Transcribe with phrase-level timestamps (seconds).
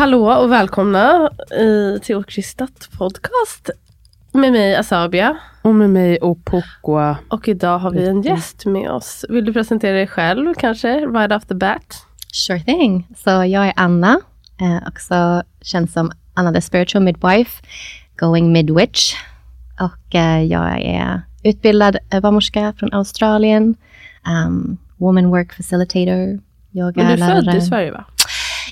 [0.00, 3.70] Hallå och välkomna i, till Okristat podcast.
[4.32, 5.36] Med mig Asabia.
[5.62, 7.16] Och med mig Opokwa.
[7.28, 9.24] Och idag har vi en gäst med oss.
[9.28, 12.06] Vill du presentera dig själv kanske, right off the bat?
[12.32, 13.06] Sure thing.
[13.16, 14.20] Så jag är Anna,
[14.60, 17.62] eh, också känd som Anna the spiritual midwife,
[18.16, 19.14] going midwitch.
[19.80, 23.74] Och eh, jag är utbildad barnmorska från Australien,
[24.46, 26.40] um, woman work facilitator,
[26.72, 28.04] yoga Men du är född i Sverige va?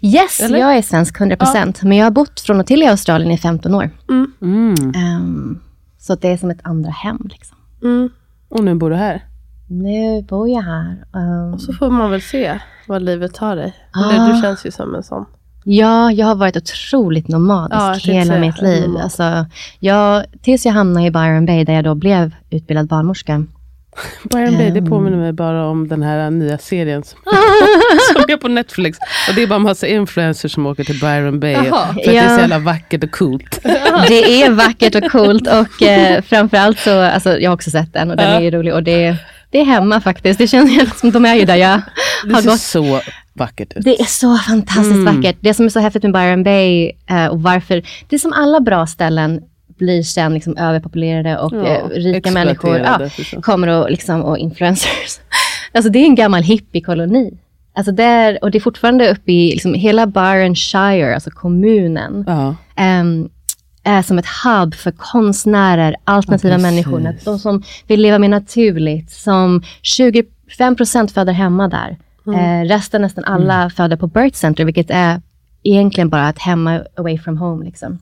[0.02, 0.58] Yes, Eller?
[0.58, 1.78] jag är svensk 100%.
[1.82, 3.90] Men jag har bott från och till i Australien i 15 år.
[4.10, 4.76] Mm.
[4.96, 5.60] Um,
[5.98, 7.28] så det är som ett andra hem.
[7.30, 7.56] Liksom.
[7.82, 8.08] Mm.
[8.48, 9.24] Och nu bor du här.
[9.68, 11.04] Nu bor jag här.
[11.12, 13.74] Um, Och så får man väl se vad livet tar dig.
[13.92, 14.10] Ah.
[14.10, 15.24] Eller Du känns ju som en sån.
[15.64, 18.82] Ja, jag har varit otroligt nomadisk Ja, hela mitt liv.
[18.88, 19.02] Nomad.
[19.02, 19.46] Alltså,
[19.78, 23.44] jag, tills jag hamnade i Byron Bay, där jag då blev utbildad barnmorska.
[24.30, 24.86] Byron Bay, det Ehm.
[24.90, 27.18] påminner mig bara om den här nya serien som,
[28.12, 28.98] som är på Netflix.
[29.28, 31.52] Och det är bara massa influencers som åker till Byron Bay.
[31.52, 31.64] Jaha.
[31.64, 32.34] För att det är Ja.
[32.34, 33.60] så jävla vackert och coolt.
[34.08, 38.10] Det är vackert och coolt och eh, framförallt så, alltså, jag har också sett den
[38.10, 38.36] och den Ja.
[38.36, 38.74] är ju rolig.
[38.74, 39.16] Och det,
[39.50, 40.38] det är hemma faktiskt.
[40.38, 41.80] Det känns helt som de är ju där jag
[42.24, 42.60] Det har ser gått.
[42.60, 43.00] så
[43.32, 43.84] vackert ut.
[43.84, 45.36] Det är så fantastiskt vackert.
[45.40, 48.60] Det som är så häftigt med Byron Bay eh, och varför, det är som alla
[48.60, 49.40] bra ställen
[49.78, 53.00] blir sen liksom överpopulerade och Ja, eh, rika människor ja,
[53.42, 55.20] kommer och, liksom, och influencers.
[55.72, 57.38] Alltså det är en gammal hippiekoloni.
[57.74, 62.56] Alltså där, och det är fortfarande uppe i liksom, hela Byron Shire, alltså kommunen, Ja.
[62.76, 63.28] ehm,
[63.82, 69.10] är som ett hub för konstnärer, alternativa Ja, människor, de som vill leva mer naturligt,
[69.10, 71.96] som 25 procent föder hemma där.
[72.26, 72.40] Mm.
[72.40, 75.20] Eh, resten, nästan alla, föder på birth center, vilket är
[75.62, 77.64] egentligen bara ett hemma away from home.
[77.64, 77.98] Liksom.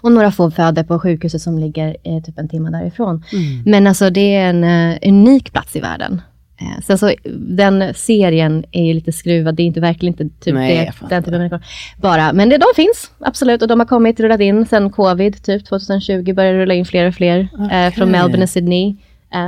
[0.00, 3.24] Och några få föder på sjukhuset som ligger eh, typ en timme därifrån.
[3.32, 3.62] Mm.
[3.66, 6.20] Men alltså det är en eh, unik plats i världen.
[6.60, 10.54] Eh, sen så, den serien är ju lite skruvad, det är inte verkligen inte typ
[10.54, 11.60] Nej, det, den typen av människor.
[12.00, 13.62] Bara, men det, de finns, absolut.
[13.62, 17.14] Och de har kommit, rullat in sen covid, typ 2020, började rulla in fler och
[17.14, 17.38] fler.
[17.40, 17.90] Eh, Okej.
[17.92, 18.96] från Melbourne och Sydney.
[19.34, 19.46] Eh,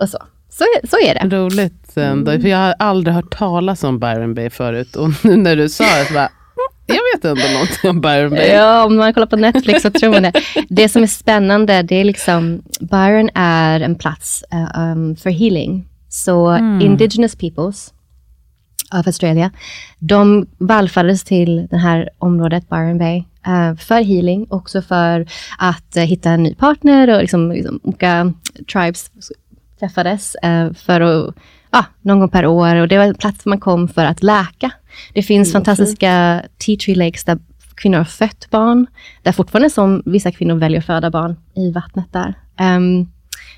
[0.00, 0.18] och så.
[0.50, 1.36] Så, så är det.
[1.36, 2.32] Roligt ändå.
[2.32, 4.96] För jag har aldrig hört talas om Byron Bay förut.
[4.96, 6.32] Och nu när du sa det så bara, "Mm,
[6.86, 8.48] jag vet ändå någonting om Byron Bay.
[8.48, 10.32] Ja, om man kollar på Netflix så tror man det.
[10.68, 15.88] Det som är spännande, det är liksom, Byron är en plats eh, um, för healing.
[16.08, 17.92] Så indigenous peoples
[18.92, 19.50] av Australia,
[19.98, 25.26] de vallfärdades till det här området, Byron Bay, eh, för healing, också för
[25.58, 28.32] att eh, hitta en ny partner och liksom, liksom olika
[28.72, 29.10] tribes
[29.78, 30.36] träffades
[30.74, 31.34] för att,
[32.02, 34.70] någon gång per år och det var en plats man kom för att läka.
[35.12, 37.38] Det finns fantastiska tea tree lakes där
[37.74, 38.86] kvinnor har fött barn,
[39.22, 42.34] där fortfarande som vissa kvinnor väljer att föda barn i vattnet där.
[42.58, 43.06] Ehm,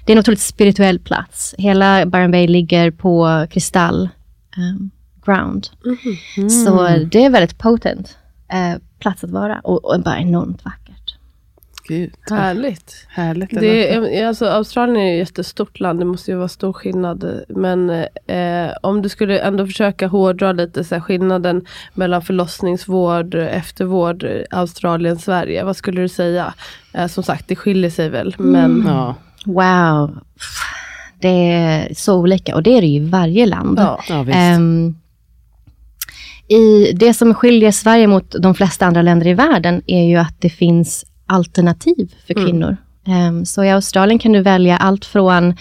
[0.04, 1.54] det är en otroligt spirituell plats.
[1.58, 4.08] Hela Byron Bay ligger på kristall
[4.56, 4.90] ehm,
[5.24, 5.68] ground.
[6.64, 8.18] Så det är väldigt potent
[8.52, 10.95] eh, plats att vara och, och bara enormt vackert.
[11.88, 13.06] Gud, Härligt.
[13.08, 13.50] härligt.
[13.50, 17.44] Det är, alltså, Australien är ju ett jättestort land, det måste ju vara stor skillnad.
[17.48, 17.90] Men
[18.26, 25.18] eh, om du skulle ändå försöka hårdra lite så här, skillnaden mellan förlossningsvård, eftervård, Australien,
[25.18, 25.64] Sverige.
[25.64, 26.54] Vad skulle du säga?
[26.92, 28.34] Eh, som sagt, det skiljer sig väl.
[28.38, 29.14] Men Ja,
[29.46, 30.18] Wow.
[31.20, 33.78] Det är så olika och det är det ju i varje land.
[33.78, 34.00] ja.
[34.08, 34.36] ja visst.
[34.36, 34.96] Ehm,
[36.48, 40.40] i det som skiljer Sverige mot de flesta andra länder i världen är ju att
[40.40, 42.76] det finns alternativ för kvinnor.
[43.06, 45.54] Ehm, så i Australien kan du välja allt från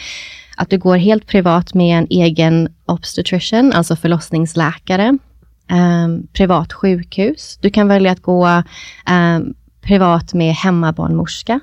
[0.58, 5.18] att du går helt privat med en egen obstetrician, alltså förlossningsläkare,
[5.70, 7.58] ehm, privat sjukhus.
[7.62, 8.64] Du kan välja att gå
[9.06, 11.60] ehm, privat med hemmabarnmorska.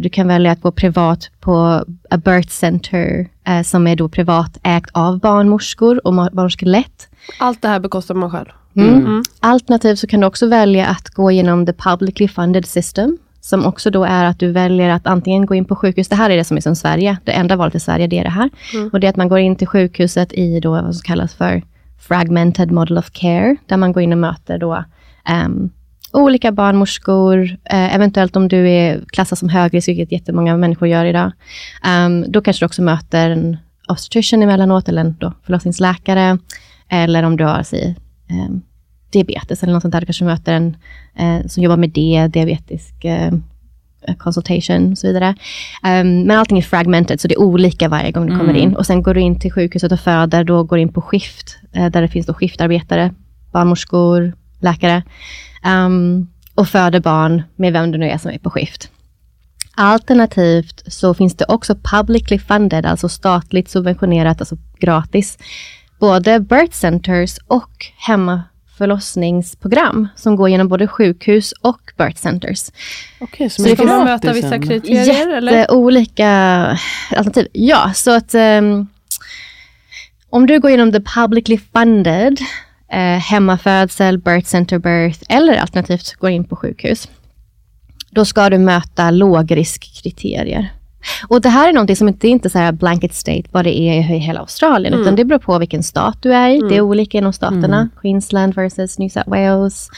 [0.00, 4.58] Du kan välja att gå privat på a birth center eh, som är då privat
[4.62, 7.08] ägt av barnmorskor och lätt.
[7.38, 8.48] Allt det här bekostar man själv.
[8.76, 9.22] Mm.
[9.40, 13.90] Alternativt så kan du också välja att gå genom the publicly funded system, som också
[13.90, 16.44] då är att du väljer att antingen gå in på sjukhus, det här är det
[16.44, 18.50] som är som Sverige, det enda valet i Sverige det är det här.
[18.92, 21.62] Och det är att man går in till sjukhuset i då vad som kallas för
[21.98, 24.84] fragmented model of care, där man går in och möter då
[25.24, 25.70] ehm,
[26.12, 31.32] olika barnmorskor, eh, eventuellt om du är klassad som högrisk, vilket jättemånga människor gör idag.
[31.84, 33.56] Ehm, då kanske du också möter en
[33.88, 36.38] obstetrician emellanåt, eller en då förlossningsläkare,
[36.88, 37.96] eller om du har säg,
[38.28, 38.62] ehm,
[39.10, 40.00] diabetes eller något sånt där.
[40.00, 40.76] Du kanske möter en
[41.16, 43.32] eh, som jobbar med det, diabetisk eh,
[44.18, 45.34] consultation och så vidare.
[45.82, 48.76] Ehm, men allting är fragmented, så det är olika varje gång du kommer in.
[48.76, 51.58] Och sen går du in till sjukhuset och föder, då går du in på skift,
[51.72, 53.14] eh, där det finns då skiftarbetare,
[53.52, 55.02] barnmorskor, läkare.
[55.64, 58.90] ehm, och föder barn med vem det nu är som är på skift.
[59.76, 65.38] Alternativt så finns det också publicly funded, alltså statligt subventionerat, alltså gratis,
[65.98, 72.70] både birth centers och hemmaförlossningsprogram som går genom både sjukhus och birth centers.
[73.20, 75.28] Okej, så Så man gratis möta vissa kriterier?
[75.28, 75.52] Eller?
[75.52, 76.28] Jätteolika
[77.10, 77.48] alternativ.
[77.52, 78.86] Ja, så att ehm,
[80.30, 82.38] om du går igenom the publicly funded,
[82.92, 87.08] eh, hemmafödsel, birth center birth eller alternativt går in på sjukhus,
[88.10, 90.72] då ska du möta lågriskkriterier.
[91.28, 93.78] Och det här är någonting som inte, är inte så här blanket state vad det
[93.80, 96.60] är i hela Australien, utan det beror på vilken stat du är i.
[96.68, 97.88] Det är olika inom staterna.
[98.00, 99.90] Queensland versus New South Wales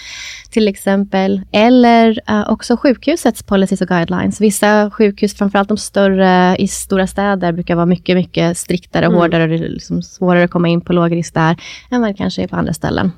[0.50, 1.40] till exempel.
[1.52, 4.40] Eller eh, också sjukhusets policies och guidelines.
[4.40, 9.42] Vissa sjukhus, framförallt de större i stora städer, brukar vara mycket, mycket striktare och hårdare.
[9.42, 11.56] och Det är liksom svårare att komma in på lågrisk där
[11.90, 13.12] än vad det kanske är på andra ställen.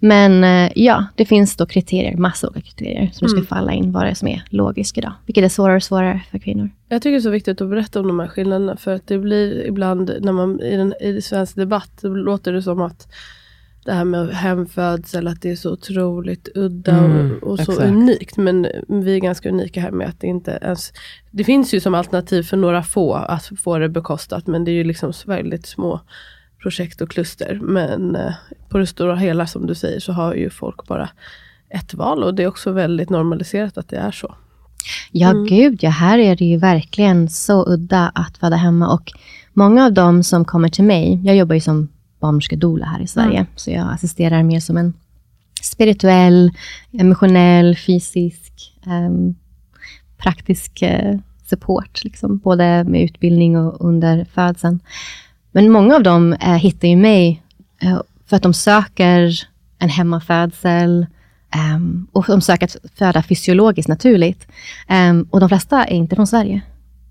[0.00, 3.92] Men eh, ja, det finns då kriterier, massa olika kriterier som du ska falla in
[3.92, 5.12] vad det är som är lågrisk idag.
[5.26, 6.70] Vilket är svårare och svårare för kvinnor.
[6.88, 8.76] Jag tycker det är så viktigt att berätta om de här skillnaderna.
[8.76, 12.82] För att det blir ibland, när man i, den, i svensk debatt, låter det som
[12.82, 13.08] att
[13.84, 17.88] det här med hemfödsel, att det är så otroligt udda Mm, och, och så exakt.
[17.88, 18.36] unikt.
[18.36, 20.92] Men vi är ganska unika här med att det inte ens...
[21.30, 24.46] Det finns ju som alternativ för några få att få det bekostat.
[24.46, 26.00] Men det är ju liksom väldigt små
[26.62, 27.58] projekt och kluster.
[27.62, 28.32] Men eh,
[28.68, 31.08] på det stora hela som du säger så har ju folk bara
[31.70, 32.22] ett val.
[32.22, 34.34] Och det är också väldigt normaliserat att det är så.
[35.12, 38.94] Ja, gud ja, här är det ju verkligen så udda att föda hemma.
[38.94, 39.12] Och
[39.52, 41.88] många av dem som kommer till mig, jag jobbar ju som
[42.20, 44.94] barnmorskedoula här i Sverige, så jag assisterar mer som en
[45.62, 46.50] spirituell,
[46.92, 49.34] emotionell, fysisk, ehm,
[50.18, 54.80] praktisk eh, support, liksom, både med utbildning och under födseln.
[55.52, 57.42] Men många av dem eh, hittar ju mig
[57.82, 61.06] eh, för att de söker en hemmafödsel,
[61.50, 64.46] ehm, och de söker att föda fysiologiskt naturligt.
[64.88, 66.60] Ehm, och de flesta är inte från Sverige.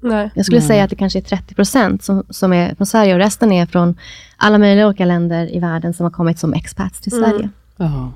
[0.02, 0.30] Nej.
[0.34, 3.20] Jag skulle säga att det kanske är 30 procent som, som är från Sverige och
[3.20, 3.98] resten är från
[4.38, 7.50] alla möjliga olika länder i världen som har kommit som expats till Sverige.
[7.78, 8.12] Ja.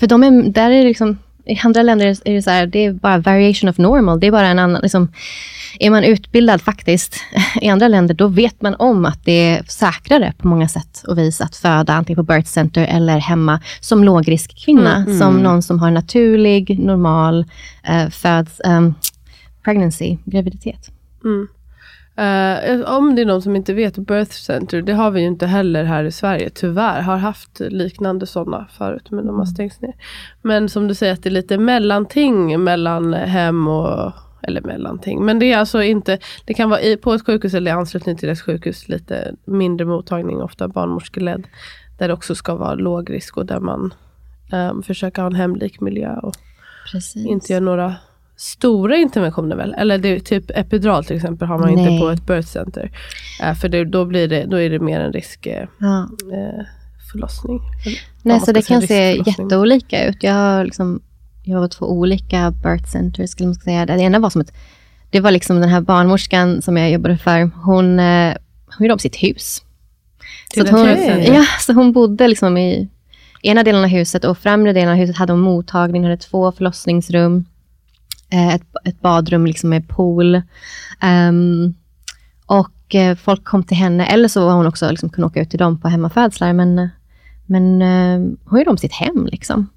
[0.00, 2.84] För de är, där är det liksom, i andra länder är det så här, det
[2.84, 4.20] är bara variation of normal.
[4.20, 5.08] Det är bara en annan, liksom,
[5.80, 7.16] är man utbildad faktiskt
[7.60, 11.18] i andra länder, då vet man om att det är säkrare på många sätt och
[11.18, 15.90] vis att föda antingen på birth center eller hemma som lågriskkvinna, som någon som har
[15.90, 17.44] naturlig, normal
[17.90, 18.94] uh, föds, ehm,
[19.64, 20.90] pregnancy, graviditet.
[22.16, 25.46] Eh, om det är någon som inte vet, Birth Center, det har vi ju inte
[25.46, 27.00] heller här i Sverige, tyvärr.
[27.00, 29.94] Har haft liknande sådana förut, men de har stängts ner.
[30.42, 35.24] Men som du säger, att det är lite mellanting mellan hem och eller mellanting.
[35.24, 38.16] Men det är alltså inte, det kan vara i, på ett sjukhus eller i anslutning
[38.16, 41.46] till ett sjukhus, lite mindre mottagning, ofta barnmorskeledd.
[41.98, 43.94] Där det också ska vara låg risk och där man
[44.52, 46.34] um, försöker ha en hemlik miljö och
[46.92, 47.26] Precis.
[47.26, 47.94] inte göra några
[48.36, 49.74] stora interventioner väl?
[49.74, 51.86] Eller det typ epidural till exempel har man Nej.
[51.92, 52.90] inte på ett birth center.
[53.42, 56.08] Eh, för det, då, blir det, då är det mer en risk eh, Ja.
[56.32, 56.64] eh,
[57.12, 57.60] förlossning.
[57.84, 60.22] Eller Nej, så det kan se jätteolika ut.
[60.22, 61.00] Jag har, liksom,
[61.44, 63.86] jag har två olika birth centers, skulle man säga.
[63.86, 64.52] Det ena var som ett,
[65.10, 68.34] det var liksom den här barnmorskan som jag jobbade för, hon, eh,
[68.76, 69.62] hon gjorde om sitt hus.
[70.50, 71.34] Till ett hon, center?
[71.34, 72.88] ja, så hon bodde liksom i
[73.42, 77.44] ena delen av huset och främre delen av huset hade hon mottagning, hade två förlossningsrum,
[78.30, 80.42] ett, ett badrum liksom med pool.
[81.00, 81.74] Ehm,
[82.46, 85.50] och eh, folk kom till henne, eller så var hon också liksom, kunde åka ut
[85.50, 86.88] till dem på hemmafödslar, men,
[87.46, 89.26] men eh, hon gjorde om sitt hem.
[89.26, 89.68] Liksom.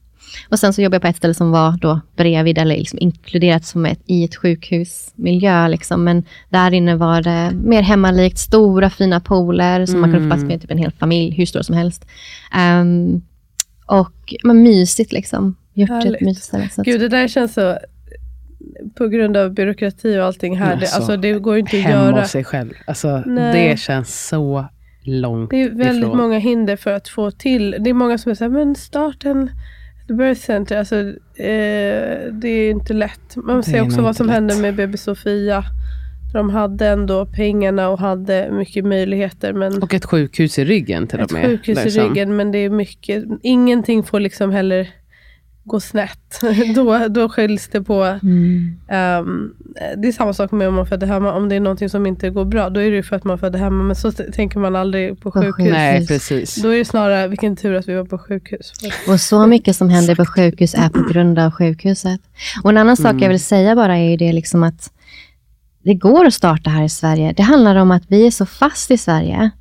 [0.49, 3.65] Och sen så jobbade jag på ett ställe som var då bredvid eller liksom inkluderat
[3.65, 5.67] som ett, i ett sjukhusmiljö.
[5.67, 6.03] Liksom.
[6.03, 10.43] Men där inne var det mer hemmalikt, stora fina pooler som man kunde få plats
[10.43, 12.05] med typ en hel familj, hur stor som helst.
[12.81, 13.21] Um,
[13.85, 15.55] och men mysigt liksom.
[15.73, 16.15] Gjort Härligt.
[16.15, 16.69] ett mysigt ställe.
[16.77, 17.77] Gud, det där känns så,
[18.97, 21.83] på grund av byråkrati och allting här, det, Alltså, alltså, det går ju inte att
[21.83, 22.19] Hemma göra.
[22.21, 22.73] hos sig själv.
[22.87, 23.69] Alltså, Nej.
[23.69, 24.65] det känns så
[25.03, 26.17] långt Det är väldigt ifrån.
[26.17, 27.75] många hinder för att få till.
[27.79, 29.49] Det är många som säger men starta en
[30.09, 30.77] ett birth center.
[30.77, 33.35] Alltså, eh, det är inte lätt.
[33.35, 34.33] Man ser också vad som lätt.
[34.33, 35.63] hände med BB Sofia.
[36.33, 39.53] De hade ändå pengarna och hade mycket möjligheter.
[39.53, 41.45] Men Och ett sjukhus i ryggen till ett och med.
[41.45, 42.03] sjukhus i liksom.
[42.03, 42.35] ryggen.
[42.35, 43.23] Men det är mycket.
[43.43, 44.89] Ingenting får liksom heller
[45.69, 46.41] gå snett.
[46.75, 48.03] då, då skills det på.
[48.03, 48.79] mm.
[48.87, 49.53] ehm,
[49.97, 51.33] det är samma sak med om man föder hemma.
[51.33, 52.69] Om det är någonting som inte går bra.
[52.69, 53.83] Då är det ju för att man föder hemma.
[53.83, 55.71] Men så tänker man aldrig på sjukhus.
[55.71, 56.55] Nej, precis.
[56.55, 58.73] Då är det snarare vilken tur att vi var på sjukhus.
[59.07, 62.21] Och så mycket som händer på sjukhus är på grund av sjukhuset.
[62.63, 64.91] Och en annan sak jag vill säga bara är ju det liksom att
[65.83, 67.33] det går att starta här i Sverige.
[67.37, 69.51] Det handlar om att vi är så fast i Sverige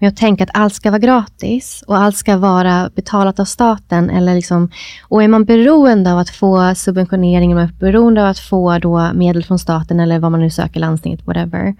[0.00, 4.10] med att tänka att allt ska vara gratis och allt ska vara betalat av staten.
[4.10, 4.70] Eller liksom,
[5.08, 9.10] och är man beroende av att få subventionering, man är beroende av att få då
[9.14, 11.74] medel från staten eller vad man nu söker, landstinget, whatever.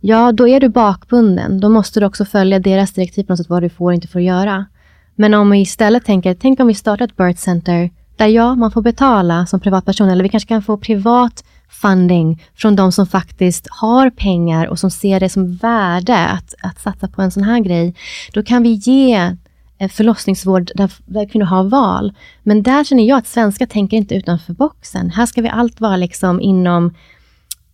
[0.00, 1.60] Ja, då är du bakbunden.
[1.60, 4.08] Då måste du också följa deras direktiv på något sätt, vad du får och inte
[4.08, 4.66] får göra.
[5.14, 8.70] Men om vi istället tänker, tänk om vi startar ett birth center där ja, man
[8.70, 13.66] får betala som privatperson eller vi kanske kan få privat funding från de som faktiskt
[13.70, 17.60] har pengar och som ser det som värde att, att satsa på en sån här
[17.60, 17.94] grej.
[18.32, 19.36] Då kan vi ge
[19.78, 22.12] eh, förlossningsvård där, där kvinnor har val.
[22.42, 25.10] Men där känner jag att svenskar tänker inte utanför boxen.
[25.10, 26.94] Här ska vi allt vara liksom inom,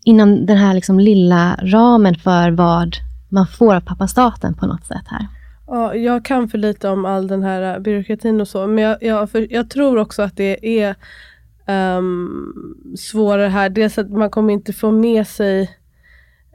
[0.04, 2.96] inom den här liksom lilla ramen för vad
[3.28, 5.26] man får av pappa staten på något sätt här.
[5.66, 8.66] Ja, jag kan för lite om all den här byråkratin och så.
[8.66, 10.94] Men jag, jag, för, jag tror också att det är
[11.66, 12.54] ehm,
[12.96, 13.68] svårare här.
[13.68, 15.62] Dels att man kommer inte få med sig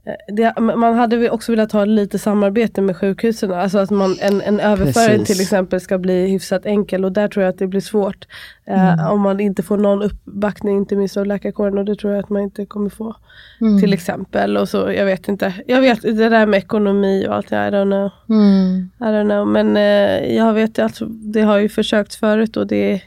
[0.06, 3.52] eh, det, man hade också velat ha lite samarbete med sjukhusen.
[3.52, 5.28] Alltså att man, en, en överföring Precis.
[5.28, 7.06] till exempel ska bli hyfsat enkel.
[7.06, 8.28] Och där tror jag att det blir svårt.
[8.66, 11.78] Eh, om man inte får någon uppbackning, inte minst av läkarkåren.
[11.78, 13.16] Och det tror jag att man inte kommer få.
[13.62, 13.82] Mm.
[13.82, 14.58] Till exempel.
[14.58, 15.54] Och så, jag vet inte.
[15.68, 17.52] Jag vet det där med ekonomi och allt.
[17.52, 18.12] I don't know.
[18.40, 18.90] Mm.
[19.00, 23.02] I don't know, men eh, jag vet alltså, det har ju försökt förut och det,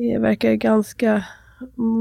[0.00, 1.24] det verkar ganska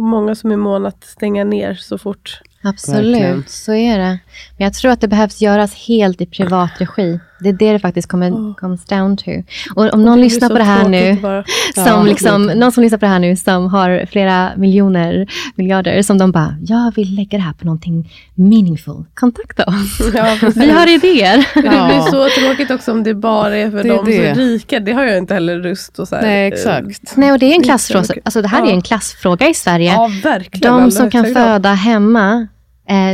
[0.10, 2.42] många som är måna att stänga ner så fort.
[2.64, 3.44] Absolut, Verkligen.
[3.48, 4.20] så är det.
[4.58, 7.20] Men jag tror att det behövs göras helt i privat regi.
[7.46, 8.56] Det är det det faktiskt kommer, Oh.
[8.56, 9.32] comes down to.
[9.76, 11.18] Och om någon lyssnar så på det här nu,
[11.74, 16.02] som Ja, liksom, någon som lyssnar på det här nu som har flera miljoner, miljarder,
[16.02, 19.04] som de bara, jag vill lägga det här på någonting meaningful.
[19.14, 20.02] Kontakta oss.
[20.14, 20.38] Ja.
[20.56, 21.42] Vi har idéer.
[21.42, 21.88] För Det Ja.
[21.88, 24.16] blir så tråkigt också om det bara är för Det är de det.
[24.16, 24.80] som är rika.
[24.80, 26.22] Det har jag inte heller lust att säga.
[26.22, 27.14] Nej, exakt.
[27.18, 28.04] Nej, och det är en klassfråga.
[28.04, 28.14] så.
[28.26, 28.72] Alltså, det här är Ja.
[28.74, 29.92] en klassfråga i Sverige.
[29.94, 30.74] Ja, verkligen.
[30.80, 32.46] De som kan föda hemma, eh,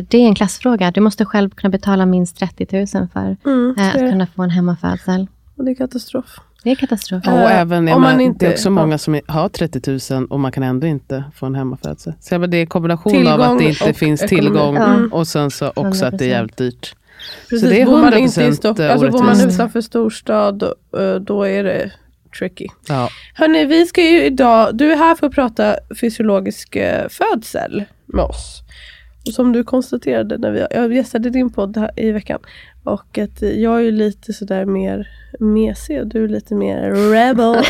[0.10, 0.92] det är en klassfråga.
[0.92, 4.42] Du måste själv kunna betala minst 30 000 för Mm, eh, så att kunna få
[4.44, 5.28] en hemmafödsel.
[5.58, 6.26] Och det är katastrof.
[6.64, 7.22] Det är katastrof.
[7.26, 8.72] Ja, och Eh, även, om man men, inte- det är också ja.
[8.72, 12.14] många som är- har 30 000 och man kan ändå inte få en hemmafödsel.
[12.20, 14.46] Så det är en kombination av Tillgång att det inte finns ekonomi.
[14.48, 14.98] tillgång Ja.
[15.12, 16.38] och sen så också att det är 100%.
[16.38, 16.96] jävligt dyrt.
[17.50, 21.16] Precis, det är bor man inte i 100% Stockholm, alltså bor man utanför storstad, eh,
[21.16, 21.92] då är det
[22.40, 22.68] tricky.
[22.88, 23.10] Ja.
[23.36, 28.24] Hörni, vi ska ju idag, du är här för att prata fysiologisk eh, födsel med
[28.26, 28.62] oss.
[29.28, 32.40] Och som du konstaterade när vi, jag gästade din podd här i veckan.
[32.84, 35.08] Och att jag är ju lite sådär mer
[35.40, 37.56] mesig och du är lite mer rebel.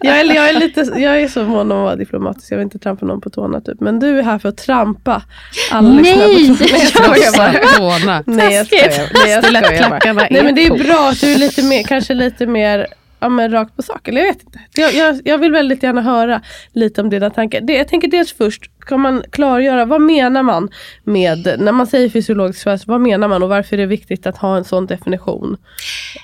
[0.00, 2.64] Jag, är, jag, är lite, jag är så mån om att vara diplomatisk, jag vill
[2.64, 3.80] inte trampa någon på tårna typ.
[3.80, 5.22] Men du är här för att trampa
[5.70, 6.48] alla Nej!
[6.48, 7.14] lyssnare på tårna.
[7.16, 7.98] Nej, jag skojar bara.
[7.98, 8.22] Tårna.
[8.26, 9.10] Nej jag skojar.
[9.24, 10.26] Nej, jag skojar bara.
[10.30, 12.86] Nej men det är bra att du är lite mer, kanske lite mer
[13.20, 14.08] ja, men rakt på sak.
[14.08, 14.58] Eller jag vet inte.
[14.74, 16.40] Jag, jag, jag vill väldigt gärna höra
[16.72, 17.60] lite om dina tankar.
[17.60, 20.68] Det, jag tänker dels först, kan man klargöra vad menar man
[21.04, 24.36] med, när man säger fysiologisk födsel, vad menar man och varför är det viktigt att
[24.36, 25.56] ha en sån definition?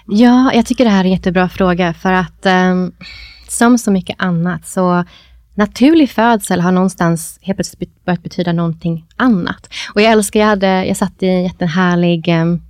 [0.06, 2.92] Ja, jag tycker det här är en jättebra fråga för att ehm,
[3.48, 5.04] som så mycket annat så
[5.54, 9.68] naturlig födsel har någonstans helt plötsligt börjat betyda någonting annat.
[9.94, 12.62] Och jag älskar, jag, hade, jag satt i en jättehärlig um,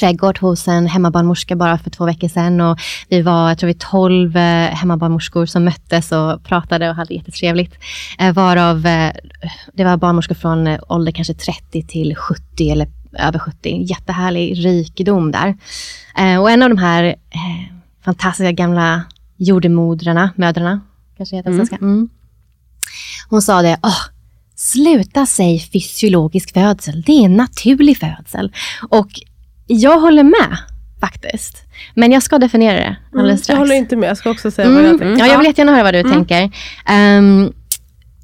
[0.00, 3.74] trädgård hos en hemmabarnmorska bara för två veckor sedan och vi var, jag tror vi
[3.74, 7.74] tolv eh, hemmabarnmorskor som möttes och pratade och hade jättetrevligt.
[8.18, 9.12] Eh, varav eh,
[9.72, 12.88] det var barnmorskor från ålder kanske 30 till 70 eller
[13.18, 13.82] över 70.
[13.82, 15.56] Jättehärlig rikedom där.
[16.40, 17.16] Och en av de här
[18.04, 19.04] fantastiska gamla
[19.36, 20.80] jordemodrarna, mödrarna,
[21.16, 21.76] kanske heter svenska.
[21.76, 22.08] Mm.
[23.28, 24.00] Hon sa det, Åh,
[24.54, 28.52] sluta säg fysiologisk födsel, det är en naturlig födsel.
[28.88, 29.08] Och
[29.66, 30.58] jag håller med.
[31.00, 31.62] faktiskt.
[31.94, 33.48] Men jag ska definiera det alldeles Mm, strax.
[33.48, 34.98] jag håller inte med, jag ska också säga vad jag Mm.
[34.98, 35.24] tänker.
[35.24, 36.50] Ja, jag vill jättegärna höra vad du tänker.
[36.86, 37.52] Ehm,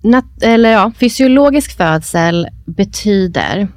[0.03, 3.69] nat- eller ja, fysiologisk födsel betyder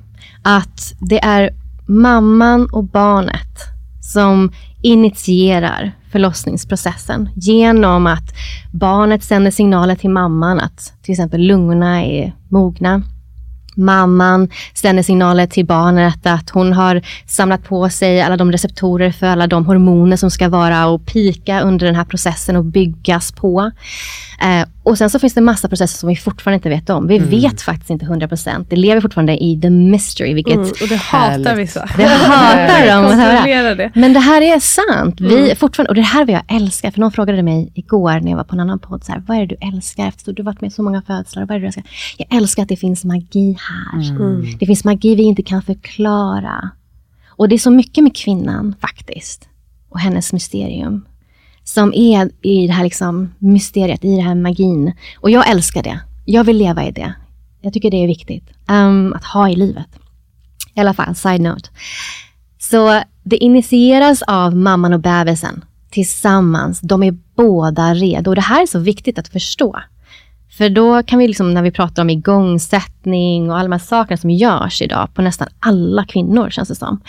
[0.44, 1.50] att det är
[1.88, 3.58] mamman och barnet
[4.14, 8.34] som initierar förlossningsprocessen genom att
[8.74, 13.02] barnet sänder signaler till mamman att till exempel lungorna är mogna.
[13.78, 19.28] Mamman sänder signaler till barnet att hon har samlat på sig alla de receptorer för
[19.28, 23.72] alla de hormoner som ska vara och pika under den här processen och byggas på.
[24.42, 27.08] Eh, och sen så finns det massa processer som vi fortfarande inte vet om.
[27.08, 28.66] Vi vet faktiskt inte 100%.
[28.70, 31.58] Det lever fortfarande i the mystery, vilket Mm, och det hatar Härligt.
[31.58, 31.90] vissa.
[31.98, 33.76] det hatar de att höra.
[33.76, 33.92] Det.
[33.96, 35.22] Men det här är sant.
[35.22, 36.92] Vi fortfarande, och det här vill jag älska.
[36.92, 39.04] För någon frågade mig igår när jag var på en annan podd.
[39.04, 40.08] Så här, vad är det du älskar?
[40.08, 41.46] Efter du har varit med så många födslar.
[41.46, 41.84] Vad är det du älskar?
[42.18, 44.10] Jag älskar att det finns magi här.
[44.10, 44.58] Mm.
[44.60, 46.70] Det finns magi vi inte kan förklara.
[47.28, 49.50] Och det är så mycket med kvinnan faktiskt.
[49.90, 51.06] Och hennes mysterium.
[51.64, 54.94] Som är i det här liksom mysteriet, i det här magin.
[55.20, 56.00] Och jag älskar det.
[56.26, 57.14] Jag vill leva i det.
[57.62, 60.00] Jag tycker det är viktigt ehm, att ha i livet.
[60.74, 61.70] I alla fall, side note.
[62.60, 66.80] Så det initieras av mamman och bebisen tillsammans.
[66.82, 68.32] De är båda redo.
[68.32, 69.80] Och det här är så viktigt att förstå.
[70.58, 74.18] För då kan vi, liksom, när vi pratar om igångsättning och alla de här sakerna
[74.18, 77.02] som görs idag på nästan alla kvinnor, känns det som.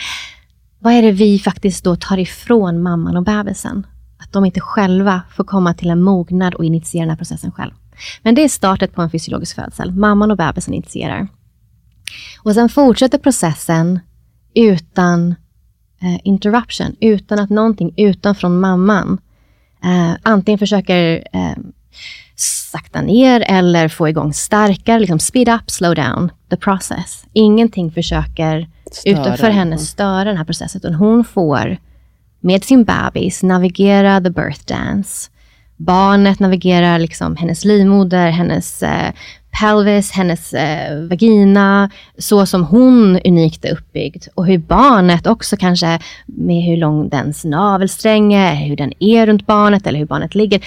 [0.79, 3.87] Vad är det vi faktiskt då tar ifrån mamman och bebisen?
[4.19, 7.73] Att de inte själva får komma till en mognad och initiera den här processen själv.
[8.23, 9.93] Men det är startet på en fysiologisk födsel.
[9.93, 11.29] Mamman och bebisen initierar.
[12.43, 14.00] Och sen fortsätter processen
[14.55, 15.35] utan
[16.03, 19.19] eh, interruption, utan att någonting utanför mamman
[19.85, 21.57] eh, antingen försöker eh,
[22.37, 27.25] sakta ner eller få igång starkare, liksom speed up, slow down the process.
[27.33, 29.21] Ingenting försöker Störa.
[29.21, 31.76] utanför henne störa den här processen, utan hon får
[32.40, 35.31] med sin bebis navigera the birth dance.
[35.76, 39.12] Barnet navigerar liksom hennes livmoder, hennes eh,
[39.61, 44.26] pelvis, hennes eh, vagina, så som hon unikt är uppbyggd.
[44.35, 49.47] Och hur barnet också kanske, med hur lång dens navelsträng är, hur den är runt
[49.47, 50.61] barnet eller hur barnet ligger.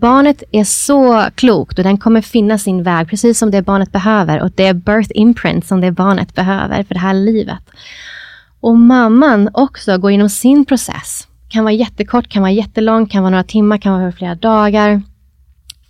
[0.00, 4.42] Barnet är så klokt och den kommer finna sin väg precis som det barnet behöver.
[4.42, 7.70] Och det är birth imprint som det barnet behöver för det här livet.
[8.60, 11.28] Och mamman också går igenom sin process.
[11.48, 15.02] Kan vara jättekort, kan vara jättelång, kan vara några timmar, kan vara flera dagar.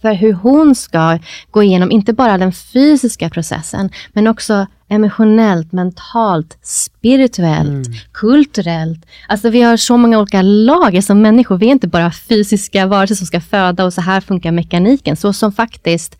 [0.03, 1.19] För hur hon ska
[1.51, 9.07] gå igenom, inte bara den fysiska processen, men också emotionellt, mentalt, spirituellt, kulturellt.
[9.29, 11.57] Alltså vi har så många olika lager som människor.
[11.57, 15.17] Vi är inte bara fysiska varelser som ska föda och så här funkar mekaniken.
[15.17, 16.19] Så som faktiskt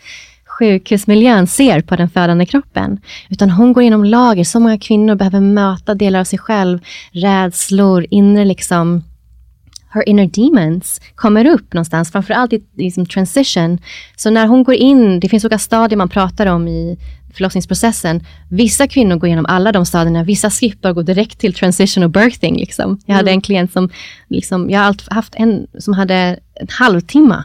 [0.59, 3.01] sjukhusmiljön ser på den födande kroppen.
[3.29, 4.45] Utan hon går igenom lager.
[4.45, 6.79] Så många kvinnor behöver möta delar av sig själv.
[7.13, 9.03] Rädslor, inre liksom
[9.95, 13.79] her inner demons kommer upp någonstans, framförallt i liksom transition.
[14.17, 16.99] Så när hon går in, det finns olika stadier man pratar om i
[17.35, 18.27] förlossningsprocessen.
[18.51, 22.11] Vissa kvinnor går igenom alla de stadierna, vissa skippar och går direkt till transition och
[22.11, 22.57] birthing.
[22.57, 23.01] Liksom.
[23.07, 23.91] Jag hade en klient som,
[24.29, 27.45] liksom, jag har haft en som hade en halvtimme.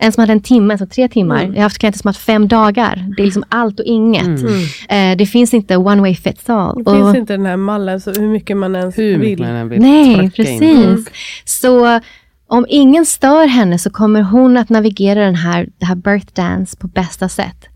[0.00, 1.42] En som hade en timme, alltså tre timmar.
[1.42, 3.06] Jag har haft klienter som haft fem dagar.
[3.16, 4.42] Det är liksom allt och inget.
[4.88, 6.84] Eh, det finns inte one way fits all.
[6.84, 9.38] Det Och- finns inte den här mallen, så hur mycket man ens Hur vill.
[9.40, 11.08] man än vill Nej, precis.
[11.44, 12.00] Så
[12.46, 16.76] om ingen stör henne så kommer hon att navigera den här, det här birth dance
[16.76, 17.66] på bästa sätt.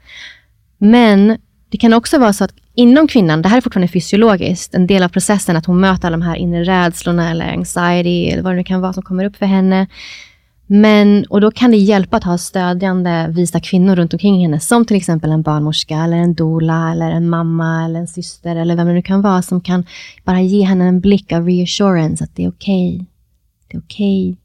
[0.78, 1.37] Men
[1.70, 5.02] det kan också vara så att inom kvinnan, det här är fortfarande fysiologiskt, en del
[5.02, 8.56] av processen att hon möter alla de här inre rädslorna eller anxiety eller vad det
[8.56, 9.87] nu kan vara som kommer upp för henne.
[10.74, 14.85] Men, och då kan det hjälpa att ha stödjande visa kvinnor runt omkring henne, som
[14.85, 18.87] till exempel en barnmorska, eller en doula, eller en mamma, eller en syster, eller vem
[18.87, 19.87] det nu kan vara, som kan
[20.24, 23.06] bara ge henne en blick av reassurance, att det är okej.
[23.68, 24.37] Det är okej.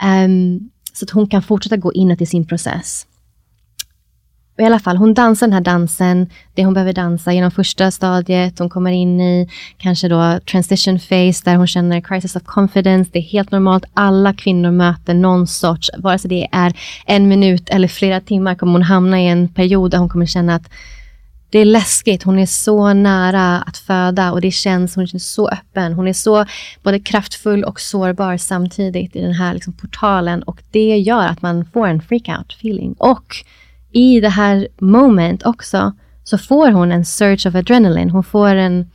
[0.00, 3.06] Ehm, så att hon kan fortsätta gå inåt i sin process.
[4.56, 7.90] Och I alla fall, hon dansar den här dansen, det hon behöver dansa genom första
[7.90, 8.58] stadiet.
[8.58, 13.10] Hon kommer in i kanske då transition phase där hon känner crisis of confidence.
[13.12, 13.84] Det är helt normalt.
[13.94, 16.72] Alla kvinnor möter någon sorts, vare sig det är
[17.06, 20.54] en minut eller flera timmar, kommer hon hamna i en period där hon kommer känna
[20.54, 20.70] att
[21.50, 22.22] det är läskigt.
[22.22, 25.92] Hon är så nära att föda och det känns, hon känns så öppen.
[25.92, 26.46] Hon är så
[26.82, 31.64] både kraftfull och sårbar samtidigt i den här liksom portalen och det gör att man
[31.64, 32.94] får en freakout feeling.
[32.98, 33.44] Och
[33.94, 35.92] i det här moment också
[36.24, 38.10] så får hon en surge of adrenaline.
[38.10, 38.90] Hon får en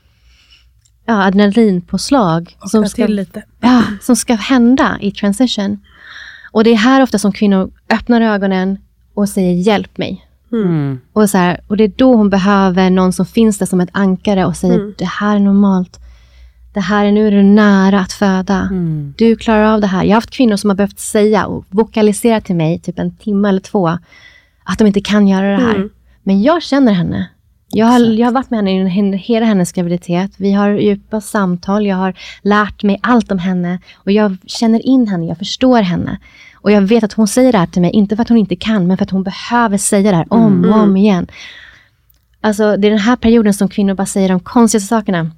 [1.06, 3.44] ja, adrenalinpåslag som Vakna ska, till lite.
[3.60, 5.80] ja, som ska hända i transition.
[6.52, 8.78] Och det är här ofta som kvinnor öppnar ögonen
[9.14, 10.26] och säger hjälp mig.
[10.52, 11.00] Mm.
[11.14, 13.90] Och, så här, och det är då hon behöver någon som finns där som ett
[13.92, 16.00] ankare och säger det här är normalt.
[16.74, 18.70] det här är nu är du nära att föda.
[19.18, 20.04] Du klarar av det här.
[20.04, 23.50] Jag har haft kvinnor som har behövt säga och vokalisera till mig, typ en timme
[23.50, 23.98] eller två,
[24.70, 25.90] att de inte kan göra det här.
[26.24, 27.30] Men jag känner henne.
[27.72, 30.32] Jag har, jag har varit med henne i hela hennes graviditet.
[30.38, 31.86] Vi har djupa samtal.
[31.86, 33.80] Jag har lärt mig allt om henne.
[33.96, 35.26] Och jag känner in henne.
[35.26, 36.20] Jag förstår henne.
[36.62, 38.56] Och jag vet att hon säger det här till mig, inte för att hon inte
[38.56, 41.28] kan, men för att hon behöver säga det här om och om igen.
[42.42, 45.32] Alltså, det är den här perioden som kvinnor bara säger de konstiga sakerna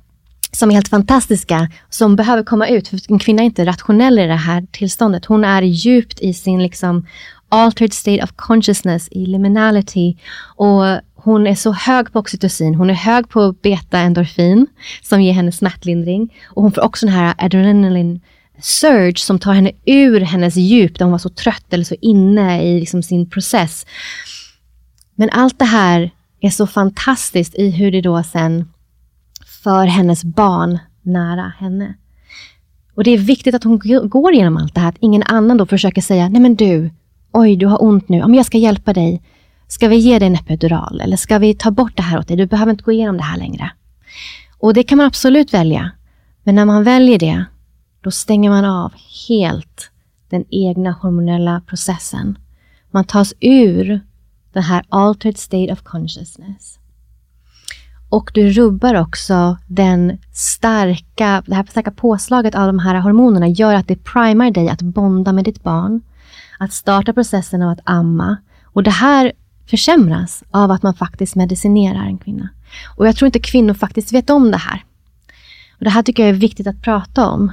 [0.51, 2.87] som är helt fantastiska, som behöver komma ut.
[2.87, 5.25] För en kvinna är inte rationell i det här tillståndet.
[5.25, 7.07] Hon är djupt i sin liksom
[7.51, 10.17] altered state of consciousness, i liminality.
[10.55, 10.83] Och
[11.15, 14.67] hon är så hög på oxytocin, hon är hög på beta-endorfin,
[15.01, 16.33] som ger henne smärtlindring.
[16.49, 18.21] Och hon får också den här adrenalin
[18.59, 22.63] surge som tar henne ur hennes djup, där hon var så trött eller så inne
[22.63, 23.85] i liksom sin process.
[25.15, 26.11] Men allt det här
[26.41, 28.71] är så fantastiskt i hur det då sen
[29.63, 31.93] för hennes barn nära henne.
[32.95, 35.65] Och det är viktigt att hon går igenom allt det här, att ingen annan då
[35.65, 36.89] försöker säga, nej men du,
[37.31, 39.21] oj du har ont nu, ja, men jag ska hjälpa dig.
[39.67, 42.37] Ska vi ge dig en epidural eller ska vi ta bort det här åt dig?
[42.37, 43.71] Du behöver inte gå igenom det här längre.
[44.57, 45.91] Och det kan man absolut välja.
[46.43, 47.45] Men när man väljer det,
[48.01, 48.93] då stänger man av
[49.27, 49.91] helt
[50.29, 52.37] den egna hormonella processen.
[52.91, 54.01] Man tas ur
[54.53, 56.79] den här altered state of consciousness.
[58.09, 63.73] Och du rubbar också den starka, det här starka påslaget av de här hormonerna gör
[63.73, 66.01] att det primar dig att bonda med ditt barn.
[66.61, 68.37] Att starta processen av att amma.
[68.63, 69.31] Och det här
[69.69, 72.49] försämras av att man faktiskt medicinerar en kvinna.
[72.97, 74.83] Och jag tror inte kvinnor faktiskt vet om det här.
[75.77, 77.51] Och det här tycker jag är viktigt att prata om.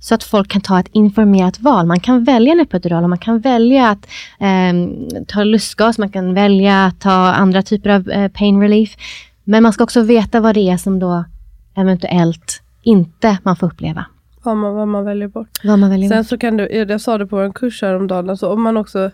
[0.00, 1.86] Så att folk kan ta ett informerat val.
[1.86, 4.06] Man kan välja en epidural och man kan välja att
[4.38, 4.72] eh,
[5.26, 8.96] ta lustgas, man kan välja att ta andra typer av eh, pain relief.
[9.44, 11.24] Men man ska också veta vad det är som då
[11.74, 14.04] eventuellt inte man får uppleva.
[14.42, 15.48] Vad man, vad man väljer bort.
[15.64, 16.26] Vad man väljer Sen bort.
[16.26, 19.10] så kan du, jag sa det på en kurs häromdagen, alltså om man också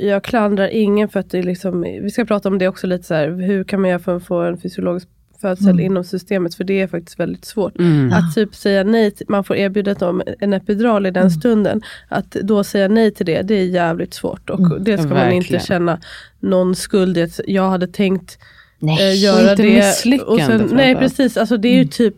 [0.00, 3.14] jag klandrar ingen för att det liksom, vi ska prata om det också lite så
[3.14, 5.08] här, hur kan man göra för att få en fysiologisk
[5.40, 5.84] födsel Mm.
[5.86, 7.72] inom systemet, för det är faktiskt väldigt svårt.
[8.12, 11.30] Att typ säga nej, till, man får erbjudet om en epidural i den Mm.
[11.30, 14.50] stunden, att då säga nej till det, det är jävligt svårt.
[14.50, 14.84] Och Mm.
[14.84, 15.42] det ska man Verkligen.
[15.54, 16.00] inte känna
[16.40, 17.22] någon skuld i.
[17.22, 18.38] att Jag hade tänkt
[18.78, 19.08] Nej.
[19.12, 20.74] eh, göra inte det.
[20.74, 21.88] nej precis, alltså det är ju Mm.
[21.88, 22.16] typ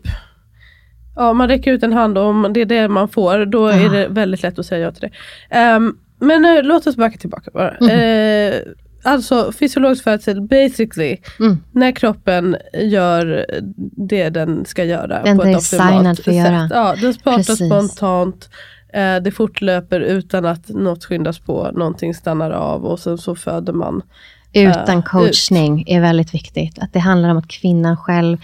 [1.19, 3.85] Ja, man räcker ut en hand och om det är det man får, då är
[3.85, 3.89] Ah.
[3.89, 5.11] det väldigt lätt att säga ja till det.
[5.55, 7.77] Ehm, men eh, låt oss backa tillbaka bara.
[7.91, 8.53] Eh,
[9.03, 11.57] alltså fysiologisk födsel, basically, Mm.
[11.71, 13.45] när kroppen gör
[14.09, 15.23] det den ska göra.
[15.23, 16.69] Den på är ett optimalt designad för att göra.
[16.73, 18.49] Ja, den startar spontant.
[18.93, 23.73] Eh, det fortlöper utan att något skyndas på, någonting stannar av och sen så föder
[23.73, 24.01] man.
[24.53, 25.05] Utan ut.
[25.05, 26.79] coachning är väldigt viktigt.
[26.79, 28.37] Att det handlar om att kvinnan själv,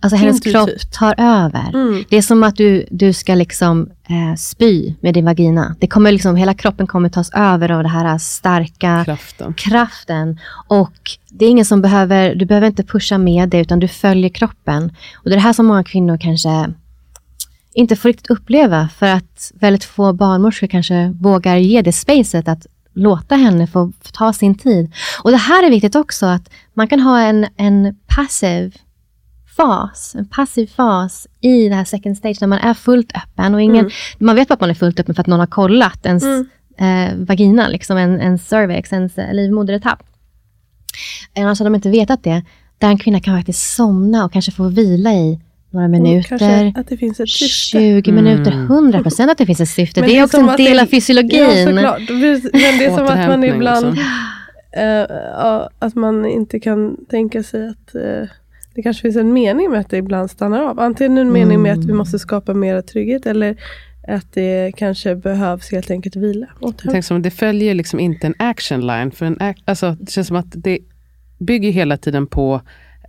[0.00, 1.68] alltså hennes kropp tar över.
[1.74, 2.04] Mm.
[2.08, 5.76] Det är som att du, du ska liksom eh, spy med din vagina.
[5.80, 9.54] Det kommer liksom, hela kroppen kommer tas över av det här starka Kraften.
[9.54, 10.40] kraften.
[10.68, 14.30] Och det är ingen som behöver, du behöver inte pusha med det, utan du följer
[14.30, 14.84] kroppen.
[15.14, 16.72] Och det är det här som många kvinnor kanske
[17.74, 22.66] inte får riktigt uppleva, för att väldigt få barnmorskor kanske vågar ge det spacet att
[22.94, 24.92] låta henne få få ta sin tid.
[25.22, 28.76] Och det här är viktigt också, att man kan ha en, en passiv
[29.60, 33.62] fas, en passiv fas i det här second stage, när man är fullt öppen och
[33.62, 36.24] ingen, man vet bara att man är fullt öppen för att någon har kollat ens
[36.78, 40.02] eh, vagina, liksom en, en cervix, ens eh, livmoderetapp.
[41.36, 42.42] Annars hade de inte vetat det.
[42.78, 46.88] Där en kvinna kan faktiskt somna och kanske få vila i några Och minuter, att
[46.88, 47.78] det finns ett syfte.
[48.02, 50.00] 20 minuter, 100 procent att det finns ett syfte.
[50.00, 51.38] Men det är också en del det- av fysiologin.
[51.38, 51.98] Ja, såklart.
[52.08, 52.20] Men
[52.78, 54.04] det är som att man ibland liksom.
[54.72, 58.28] eh, ja, att man inte kan tänka sig att eh,
[58.74, 60.80] det kanske finns en mening med att det ibland stannar av.
[60.80, 63.56] Antingen en mening med att vi måste skapa mer trygghet eller
[64.08, 66.46] att det kanske behövs helt enkelt vila.
[66.60, 69.10] Jag tänker som, det följer liksom inte en action line.
[69.10, 70.78] För en alltså, det känns som att det
[71.38, 72.60] bygger hela tiden på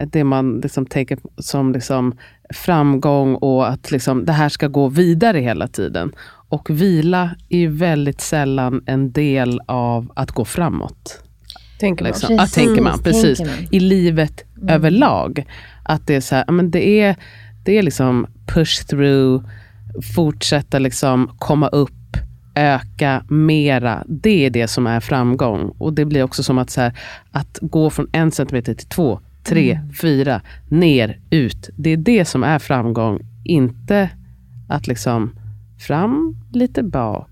[0.08, 2.18] det man liksom tänker som liksom
[2.54, 6.12] framgång och att liksom det här ska gå vidare hela tiden.
[6.50, 11.24] Och vila är väldigt sällan en del av att gå framåt.
[11.82, 12.12] Tänker man.
[12.12, 12.36] Liksom.
[12.36, 13.38] Ja, Precis, tänker man, precis.
[13.38, 13.68] tänker man.
[13.72, 15.46] I livet överlag.
[15.84, 17.16] Att det är så här, ja, men det är,
[17.64, 19.44] det är liksom push through,
[20.16, 22.18] fortsätta liksom komma upp,
[22.56, 24.04] öka mera.
[24.08, 25.76] Det är det som är framgång.
[25.78, 26.94] Och det blir också som att, så här,
[27.32, 31.70] att gå från en centimeter till två, tre, fyra, ner, ut.
[31.76, 33.20] Det är det som är framgång.
[33.44, 34.10] Inte
[34.70, 35.36] att liksom
[35.80, 37.30] fram, lite bak,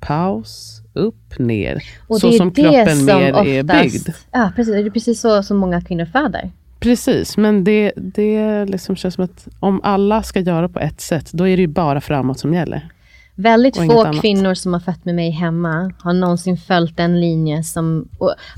[0.00, 1.82] paus, upp, ner.
[2.06, 4.08] Och så som kroppen som mer oftast, är byggd.
[4.32, 4.74] Ja, precis.
[4.74, 6.50] Det är precis så som många kvinnor föder.
[6.80, 11.32] Precis, men det, det liksom känns som att om alla ska göra på ett sätt,
[11.32, 12.88] då är det ju bara framåt som gäller.
[13.34, 14.20] Väldigt få annat.
[14.20, 18.08] kvinnor som har fött med mig hemma har någonsin följt den linje som...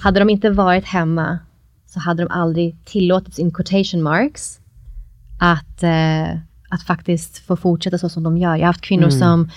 [0.02, 1.38] Hade de inte varit hemma
[1.86, 4.60] så hade de aldrig tillåtits, in quotation marks,
[5.40, 6.30] att, eh,
[6.68, 8.56] att faktiskt få fortsätta så som de gör.
[8.56, 9.50] Jag har haft kvinnor som,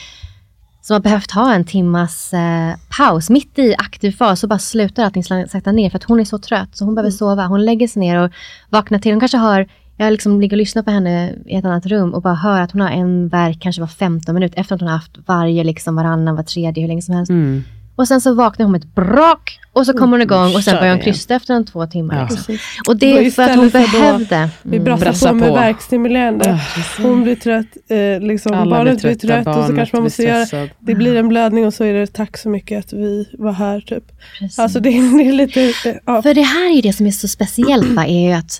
[0.83, 5.03] som har behövt ha en timmas eh, paus mitt i aktiv fas så bara slutar
[5.03, 7.45] allting sakta ner för att hon är så trött så hon behöver sova.
[7.45, 8.31] Hon lägger sig ner och
[8.69, 9.11] vaknar till.
[9.11, 9.67] Hon kanske har
[9.97, 12.71] jag liksom ligger och lyssnar på henne i ett annat rum och bara hör att
[12.71, 15.95] hon har en verk kanske var 15 minuter efter att hon har haft varje, liksom
[15.95, 17.29] varannan, var tredje, hur länge som helst.
[17.29, 17.63] Mm.
[17.95, 20.75] Och sen så vaknar hon med ett brak och så kommer hon igång och sen
[20.75, 21.13] börjar hon igen.
[21.13, 22.15] krysta efter en två timmar.
[22.21, 22.27] Ja.
[22.31, 22.57] Liksom.
[22.87, 24.49] Och det är för att hon behövde.
[24.61, 24.83] Vi Mm.
[24.85, 25.55] brassar Brassa på med på.
[25.55, 26.59] verkstimulerande.
[27.01, 30.05] Hon blir trött, eh, liksom, Alla barnet blir trötta, trött och så kanske man blir
[30.05, 33.29] måste göra, det blir en blödning och så är det tack så mycket att vi
[33.39, 34.03] var här typ.
[34.39, 34.59] Precis.
[34.59, 36.21] Alltså det, är- det är lite, eh, ja.
[36.21, 38.51] För det här är ju det som är så speciellt, va, är ju att,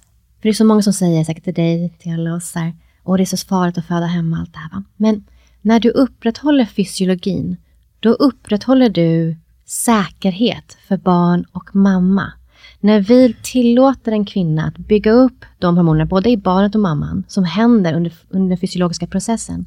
[0.41, 2.73] för det är så många som säger säkert till dig, till alla oss, så här,
[3.03, 4.69] och det är så farligt att föda hemma, allt det här.
[4.71, 4.83] Va?
[4.97, 5.23] Men
[5.61, 7.57] när du upprätthåller fysiologin,
[8.03, 12.33] då upprätthåller du säkerhet för barn och mamma.
[12.79, 17.23] När vi tillåter en kvinna att bygga upp de hormoner, både i barnet och mamman,
[17.27, 19.65] som händer under, under den fysiologiska processen,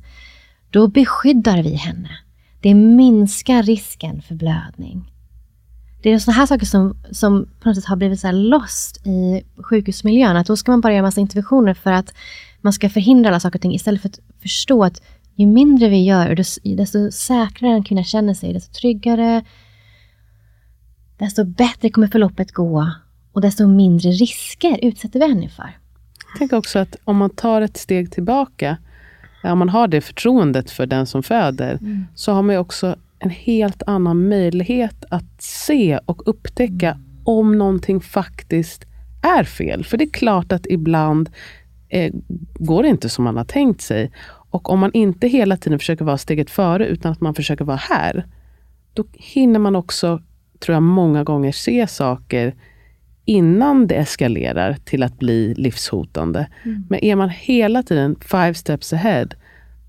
[0.71, 2.11] då beskyddar vi henne.
[2.61, 5.13] Det minskar risken för blödning.
[6.03, 9.07] Det är sådana här saker som, som på något sätt har blivit så här lost
[9.07, 10.37] i sjukhusmiljön.
[10.37, 12.15] Att då ska man bara göra massa interventioner för att
[12.61, 15.03] man ska förhindra alla saker och ting istället för att förstå att
[15.37, 16.35] ju mindre vi gör,
[16.77, 19.45] desto, säkrare en kvinna känner sig, desto tryggare,
[21.19, 22.91] desto bättre kommer förloppet gå
[23.33, 25.79] och desto mindre risker utsätter vi henne för.
[26.39, 28.77] Tänk också att om man tar ett steg tillbaka,
[29.43, 31.79] ja, om man har det förtroendet för den som föder,
[32.15, 38.85] så har man också en helt annan möjlighet att se och upptäcka om någonting faktiskt
[39.23, 39.85] är fel.
[39.85, 41.31] För det är klart att ibland
[41.89, 42.13] eh,
[42.55, 44.13] går det inte som man har tänkt sig.
[44.51, 47.77] Och om man inte hela tiden försöker vara steget före, utan att man försöker vara
[47.77, 48.27] här,
[48.95, 50.23] då hinner man också,
[50.59, 52.55] tror jag, många gånger se saker
[53.25, 56.47] innan det eskalerar till att bli livshotande.
[56.89, 59.29] Men är man hela tiden five steps ahead,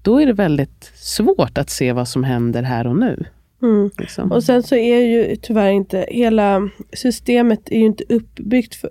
[0.02, 3.26] då är det väldigt svårt att se vad som händer här och nu.
[3.62, 3.89] Mm.
[3.98, 4.32] Liksom.
[4.32, 8.89] Och sen så är ju tyvärr inte, hela systemet är ju inte uppbyggt för,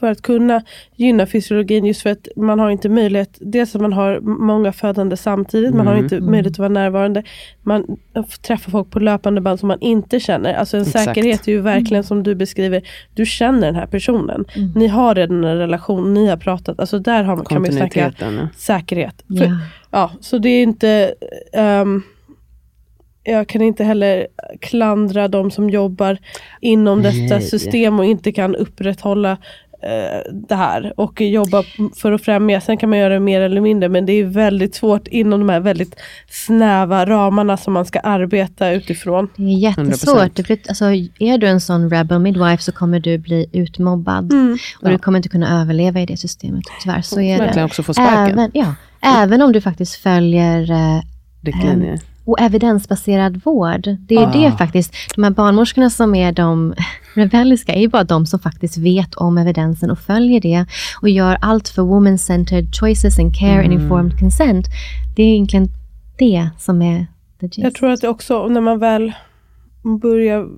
[0.00, 0.62] för att kunna
[0.96, 5.16] gynna fysiologin just för att man har inte möjlighet, dels att man har många födande
[5.16, 6.04] samtidigt, man har Mm.
[6.04, 7.22] inte möjlighet att vara närvarande,
[7.62, 7.96] man
[8.42, 10.54] träffar folk på löpande band som man inte känner.
[10.54, 11.04] Alltså en Exakt.
[11.04, 12.82] säkerhet är ju verkligen som du beskriver,
[13.14, 14.44] du känner den här personen.
[14.74, 18.12] Ni har redan en relation, ni har pratat, alltså där har, kan man ju snacka
[18.56, 19.24] säkerhet.
[19.38, 19.56] För,
[19.90, 20.10] Ja.
[20.20, 21.14] Så det är inte...
[21.52, 22.02] ehm,
[23.24, 24.26] jag kan inte heller
[24.60, 26.18] klandra de som jobbar
[26.60, 27.42] inom detta Nej.
[27.42, 29.36] system och inte kan upprätthålla
[30.32, 31.64] det här och jobba
[31.96, 32.60] för att främja.
[32.60, 35.48] Sen kan man göra det mer eller mindre men det är väldigt svårt inom de
[35.48, 39.28] här väldigt snäva ramarna som man ska arbeta utifrån.
[39.36, 40.38] Det är jättesvårt.
[40.68, 40.84] Alltså,
[41.18, 44.32] är du en sån rebel midwife så kommer du bli utmobbad.
[44.82, 46.64] Och du kommer inte kunna överleva i det systemet.
[46.82, 47.64] Tyvärr, så är Verkligen det.
[47.64, 48.38] också få sparken.
[48.38, 51.02] Även, ja, även om du faktiskt följer eh,
[51.42, 51.98] Riktlinjer.
[52.30, 53.96] Och evidensbaserad vård.
[54.00, 54.32] Det är Ah.
[54.32, 54.94] det faktiskt.
[55.16, 56.74] De här barnmorskorna som är de
[57.14, 60.66] rebelliska är ju bara de som faktiskt vet om evidensen och följer det
[61.02, 63.64] och gör allt för woman-centered choices and care Mm.
[63.64, 64.66] and informed consent.
[65.16, 65.68] Det är egentligen
[66.18, 67.06] det som är
[67.40, 67.58] the gist.
[67.58, 69.12] Jag tror att det också när man väl
[70.02, 70.48] börjar,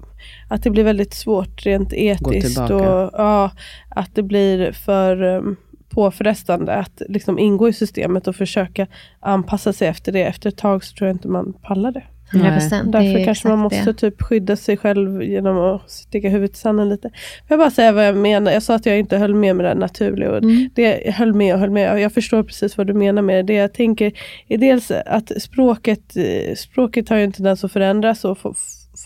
[0.48, 3.50] att det blir väldigt svårt rent etiskt och ja,
[3.88, 5.56] att det blir för um,
[5.94, 8.86] påfrestande att liksom ingå i systemet och försöka
[9.20, 10.22] anpassa sig efter det.
[10.22, 12.02] Efter ett tag så tror jag inte man pallar det.
[12.32, 12.84] 100%.
[12.84, 13.94] det Därför är kanske man måste det.
[13.94, 17.08] typ skydda sig själv genom att sticka huvudet i sanden lite.
[17.08, 17.16] Får
[17.48, 18.52] jag bara säga vad jag menar?
[18.52, 20.30] Jag sa att jag inte höll med med det naturliga.
[20.30, 20.70] Och Mm.
[20.74, 22.00] det, jag höll med och höll med.
[22.00, 23.42] Jag förstår precis vad du menar med det.
[23.42, 24.12] Det jag tänker
[24.48, 26.14] är dels att språket,
[26.56, 28.38] språket har ju en tendens att förändras och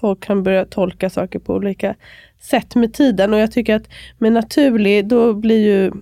[0.00, 1.94] folk kan börja tolka saker på olika
[2.40, 3.32] sätt med tiden.
[3.34, 5.92] Och jag tycker att med naturlig, då blir ju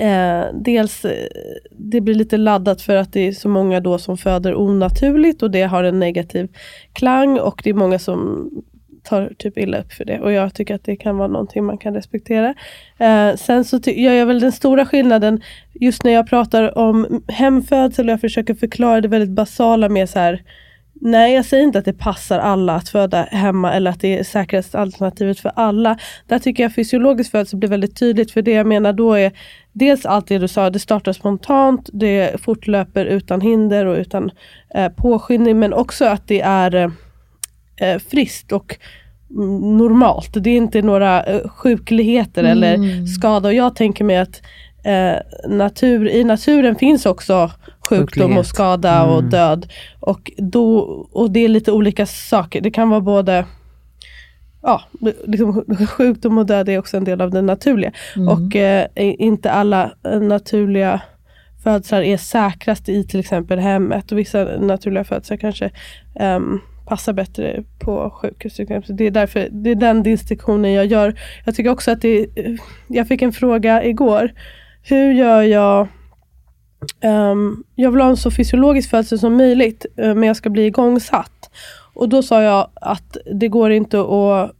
[0.00, 1.26] Eh, dels, eh,
[1.70, 5.50] det blir lite laddat för att det är så många då som föder onaturligt och
[5.50, 6.48] det har en negativ
[6.92, 8.50] klang och det är många som
[9.02, 10.20] tar typ illa upp för det.
[10.20, 12.54] Och jag tycker att det kan vara någonting man kan respektera.
[12.98, 15.40] Eh, sen så gör jag väl den stora skillnaden
[15.74, 20.18] just när jag pratar om hemfödsel och jag försöker förklara det väldigt basala med så
[20.18, 20.42] här
[21.00, 24.24] Nej, jag säger inte att det passar alla att föda hemma eller att det är
[24.24, 25.98] säkraste alternativet för alla.
[26.26, 29.32] Där tycker jag fysiologisk födsel blir väldigt tydligt för det jag menar då är
[29.72, 34.30] dels allt det du sa, det startar spontant, det fortlöper utan hinder och utan
[34.74, 36.90] eh, påskyndning men också att det är eh,
[37.76, 38.76] eh, friskt och
[39.30, 40.30] mm, normalt.
[40.32, 43.48] Det är inte några eh, sjukligheter eller skada.
[43.48, 44.42] Och jag tänker mig att
[44.86, 45.16] eh,
[45.48, 47.50] natur, i naturen finns också
[47.88, 48.38] sjukdom Sjuklighet.
[48.38, 49.72] och skada och död.
[50.00, 50.78] Och, då,
[51.12, 52.60] och det är lite olika saker.
[52.60, 53.44] Det kan vara både
[54.62, 54.82] ja,
[55.24, 57.92] liksom, sjukdom och död är också en del av det naturliga.
[58.28, 61.00] Och eh, inte alla eh, naturliga
[61.64, 64.12] födslar är säkrast i till exempel hemmet.
[64.12, 65.70] Och vissa naturliga födslar kanske
[66.14, 68.56] ehm, passar bättre på sjukhus.
[68.88, 71.14] Det är, därför, det är den distinktionen jag gör.
[71.44, 72.54] Jag tycker också att det eh,
[72.88, 74.32] Jag fick en fråga igår.
[74.88, 75.88] Hur gör jag
[77.00, 80.66] Ehm, jag vill ha en så fysiologisk födsel som möjligt, eh, men jag ska bli
[80.66, 81.50] igångsatt.
[81.94, 84.52] Och då sa jag att det går inte att,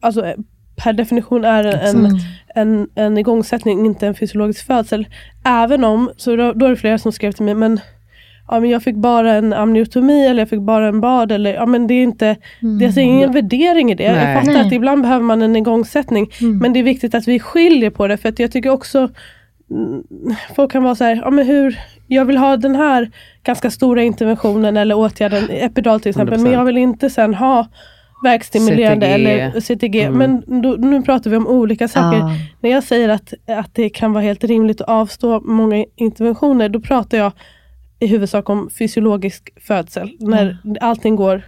[0.00, 0.34] alltså eh,
[0.76, 2.20] per definition är en,
[2.54, 5.06] en, en igångsättning inte en fysiologisk födsel.
[5.44, 7.80] Även om, så då, då är det flera som skrev till mig, men,
[8.48, 11.32] ja, men jag fick bara en amniotomi eller jag fick bara en bad.
[11.32, 14.12] Eller, ja, men det är inte, det är alltså ingen värdering i det.
[14.12, 14.24] Nej.
[14.24, 14.66] Jag fattar Nej.
[14.66, 16.30] att ibland behöver man en igångsättning.
[16.40, 18.16] Men det är viktigt att vi skiljer på det.
[18.16, 19.12] För att jag tycker också mm,
[20.56, 23.10] folk kan vara så här, ja men hur, jag vill ha den här
[23.42, 26.54] ganska stora interventionen eller åtgärden, epidural till exempel, men 100%.
[26.54, 27.68] jag vill inte sen ha
[28.22, 29.14] verkstimulerande CTG.
[29.14, 30.10] eller CTG.
[30.10, 32.18] Men då, nu pratar vi om olika saker.
[32.18, 32.34] Ja.
[32.60, 36.80] När jag säger att, att det kan vara helt rimligt att avstå många interventioner, då
[36.80, 37.32] pratar jag
[38.00, 40.10] i huvudsak om fysiologisk födsel.
[40.20, 41.42] När allting går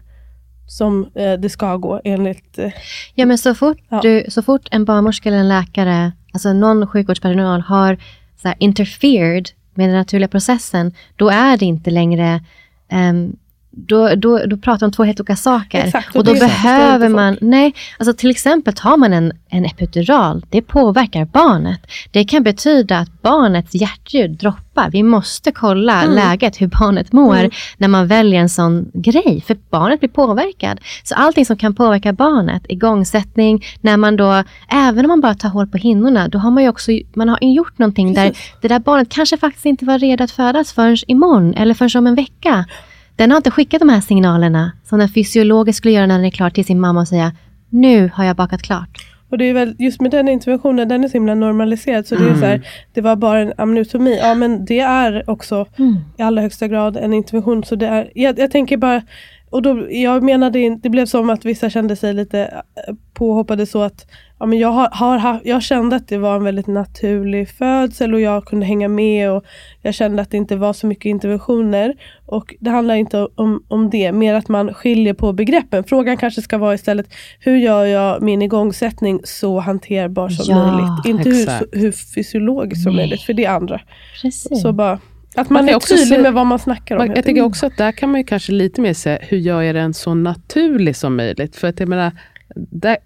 [0.73, 2.59] som eh, det ska gå enligt...
[2.59, 2.73] Eh,
[3.15, 4.01] Ja, men så fort, Ja.
[4.03, 7.99] du, så fort en barnmorska eller en läkare, alltså någon sjukvårdspersonal har
[8.43, 12.41] så här, interfered med den naturliga processen, då är det inte längre
[12.89, 13.37] ehm,
[13.75, 15.85] då, då, då pratar vi om två helt olika saker.
[15.85, 20.45] Exakt, och och då behöver man, nej, alltså till exempel tar man en, en epidural,
[20.51, 21.81] det påverkar barnet.
[22.11, 24.91] Det kan betyda att barnets hjärtljud droppar.
[24.91, 26.15] Vi måste kolla Mm.
[26.15, 29.45] läget, hur barnet mår, när man väljer en sån grej.
[29.47, 30.81] För barnet blir påverkad.
[31.05, 35.49] Så allting som kan påverka barnet, igångsättning, när man då, även om man bara tar
[35.49, 38.79] hål på hinnorna, då har man ju också man har gjort någonting där det där
[38.79, 42.65] barnet kanske faktiskt inte var redo att födas förrän imorgon eller förrän om en vecka.
[43.23, 46.31] Den har inte skickat de här signalerna som den fysiologiskt skulle göra när den är
[46.31, 47.33] klar till sin mamma och säga
[47.69, 48.89] nu har jag bakat klart.
[49.31, 52.07] Och det är väl just med den interventionen, den är så himla normaliserad.
[52.07, 54.19] Så det är så här, det var bara en amniotomi.
[54.23, 55.67] Ja men det är också
[56.19, 57.65] i allra högsta grad en intervention.
[57.65, 59.03] Så det är, jag, jag tänker bara,
[59.51, 63.67] och då, jag menade in, det blev som att vissa kände sig lite eh, påhoppade
[63.67, 64.07] så att
[64.43, 68.21] ja, men jag, har, har, jag kände att det var en väldigt naturlig födsel och
[68.21, 69.45] jag kunde hänga med och
[69.83, 71.95] jag kände att det inte var så mycket interventioner.
[72.27, 75.85] Och det handlar inte om, om det, mer att man skiljer på begreppen.
[75.85, 77.07] Frågan kanske ska vara istället,
[77.41, 81.07] hur gör jag min igångsättning så hanterbar som Ja, möjligt?
[81.07, 83.03] Inte hur, hur fysiologiskt som Nej.
[83.03, 83.81] möjligt, för det är andra.
[84.23, 84.63] Precis.
[84.63, 84.99] Så bara,
[85.37, 87.07] att Man man, är också tydlig med vad man snackar om.
[87.07, 89.63] Man- Jag tycker också att där kan man ju kanske lite mer säga, hur gör
[89.63, 91.57] jag den så naturlig som möjligt?
[91.57, 92.13] För att jag menar,
[92.55, 92.97] där,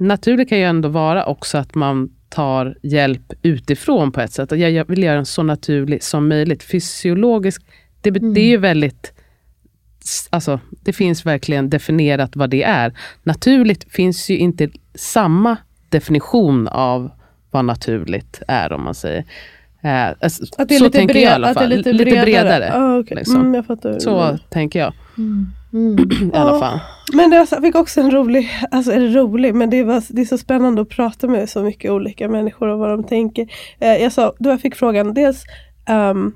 [0.00, 4.50] naturligt kan ju ändå vara också att man tar hjälp utifrån på ett sätt.
[4.50, 6.62] Jag, jag vill göra den så naturlig som möjligt.
[6.62, 7.62] Fysiologisk,
[8.00, 9.12] det, be- det är ju väldigt
[10.30, 12.92] Alltså, det finns verkligen definierat vad det är.
[13.22, 15.56] Naturligt finns ju inte samma
[15.88, 17.10] definition av
[17.50, 19.24] vad naturligt är om man säger.
[19.82, 21.68] Eh, alltså, Att det är så lite, tänker bred, jag i alla att det är
[21.68, 21.76] fall.
[21.76, 22.22] lite bredare.
[22.24, 22.72] bredare.
[22.74, 23.16] Ah, okej.
[23.16, 23.36] liksom.
[23.36, 23.98] mm, jag fattar.
[23.98, 24.92] Så tänker jag
[25.72, 25.98] Mm.
[26.34, 26.80] i alla fall.
[27.12, 30.20] Men det, jag fick också en rolig, alltså är det rolig, men det, var, det
[30.22, 33.46] är så spännande att prata med så mycket olika människor och vad de tänker.
[33.80, 35.44] Eh, jag sa, då jag fick frågan, dels
[35.88, 36.32] ehm,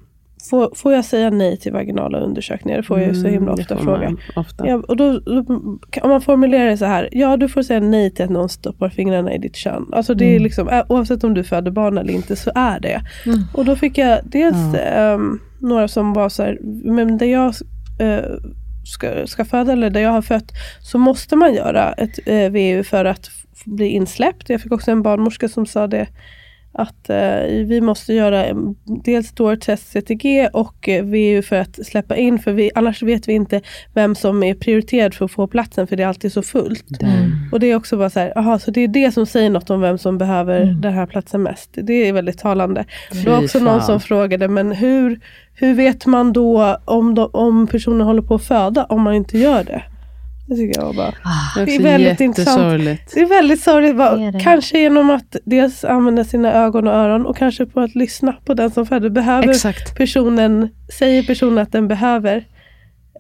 [0.51, 2.77] får, får jag säga nej till vaginala undersökningar?
[2.79, 4.17] Det får jag ju så himla Mm, ofta får fråga.
[4.37, 4.69] Ofta.
[4.69, 5.45] Ja, och då, då,
[6.03, 8.89] om man formulerar det så här, ja du får säga nej till att någon stoppar
[8.89, 9.87] fingrarna i ditt kön.
[9.93, 10.43] Alltså det är Mm.
[10.43, 13.01] liksom, ä- oavsett om du föder barn eller inte så är det.
[13.55, 17.55] Och då fick jag dels ehm, några som var så här, men där jag
[18.01, 18.25] eh,
[18.85, 20.53] ska, ska föda eller där jag har fött
[20.83, 23.31] så måste man göra ett eh, VU för att
[23.65, 24.49] bli insläppt.
[24.51, 26.07] Jag fick också en barnmorska som sa det
[26.73, 27.17] att eh,
[27.67, 32.39] vi måste göra en- dels då test CTG och eh, VU för att släppa in
[32.39, 33.61] för vi, annars vet vi inte
[33.95, 36.85] vem som är prioriterad för att få platsen för det är alltid så fullt.
[37.53, 39.71] Och det är också bara så här, aha, så det är det som säger något
[39.71, 41.71] om vem som behöver den här platsen mest.
[41.75, 42.85] Det är väldigt talande.
[43.13, 45.21] Det var också någon som frågade, men hur,
[45.55, 49.39] hur vet man då om, de, om personen håller på att föda om man inte
[49.39, 49.83] gör det?
[50.47, 52.83] Det tycker jag var bara Ah, det är väldigt intressant.
[53.15, 53.97] Det är väldigt sorgligt.
[53.97, 54.41] bara, Det det.
[54.41, 58.55] Kanske genom att dels använda sina ögon och öron och kanske på att lyssna på
[58.55, 59.11] den som föder.
[59.11, 59.97] Behöver Exakt.
[59.97, 60.69] personen,
[60.99, 62.37] säger personen att den behöver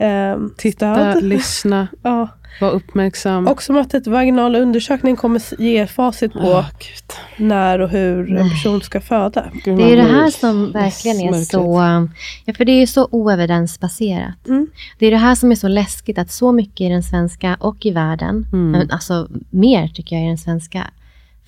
[0.00, 1.22] eh, Titta, stöd.
[1.24, 2.28] lyssna, Ja.
[2.60, 3.46] Var uppmärksam.
[3.46, 7.46] Och som att ett vaginal undersökning kommer ge facit på Gud.
[7.48, 9.44] när och hur en person ska föda.
[9.64, 11.46] Gud, Det är ju det här som verkligen är Mörkret.
[11.48, 12.08] så...
[12.44, 14.48] Ja, för det är ju så oevidensbaserat.
[14.48, 14.66] Mm.
[14.98, 17.86] Det är det här som är så läskigt, att så mycket i den svenska och
[17.86, 18.70] i världen, Mm.
[18.70, 20.90] men alltså mer tycker jag i den svenska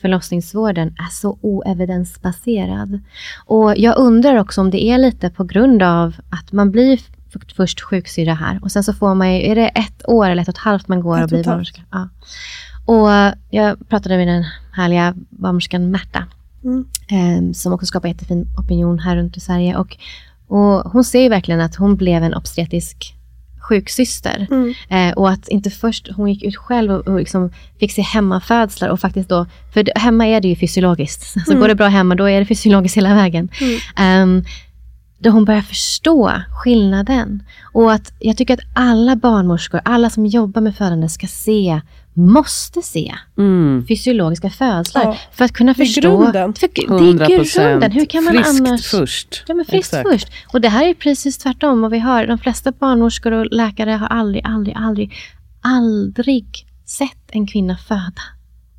[0.00, 3.00] förlossningsvården, är så oevidensbaserad.
[3.46, 7.00] Och jag undrar också om det är lite på grund av att man blir
[7.56, 10.48] först sjuksyra här och sen så får man ju, är det ett år eller ett
[10.48, 11.82] och ett halvt man går Ett och blir barnmorska?
[11.90, 12.08] Ja.
[12.86, 16.24] Och jag pratade med den härliga barnmorskan Märta
[16.64, 16.84] Mm.
[17.08, 19.76] eh, som också skapar jättefin opinion här runt i Sverige.
[19.76, 19.96] Och,
[20.46, 23.14] och hon ser ju verkligen att hon blev en obstetrisk
[23.68, 24.46] sjuksyster.
[24.50, 24.74] Mm.
[24.88, 28.88] Eh, och att inte först, hon gick ut själv och, och liksom fick se hemmafödslar
[28.88, 31.34] och faktiskt då, för hemma är det ju fysiologiskt.
[31.46, 33.48] Så går det bra hemma, då är det fysiologiskt hela vägen.
[33.96, 34.44] Ehm,
[35.18, 37.42] då hon börjar förstå skillnaden.
[37.72, 41.80] Och att jag tycker att alla barnmorskor, alla som jobbar med födande ska se,
[42.16, 43.84] måste se Mm.
[43.88, 45.02] fysiologiska födslar.
[45.04, 45.16] Ja.
[45.32, 46.00] För att kunna Det är förstå.
[46.00, 46.54] grunden.
[46.54, 47.92] För, det 100 är grunden.
[47.92, 48.86] Hur kan man Friskt annars...
[48.86, 49.44] först.
[49.48, 50.10] Ja, men friskt Exakt.
[50.10, 50.28] först.
[50.52, 52.26] Och det här är precis tvärtom vad vi hör.
[52.26, 55.12] De flesta barnmorskor och läkare har aldrig, aldrig, aldrig,
[55.60, 58.22] aldrig sett en kvinna föda.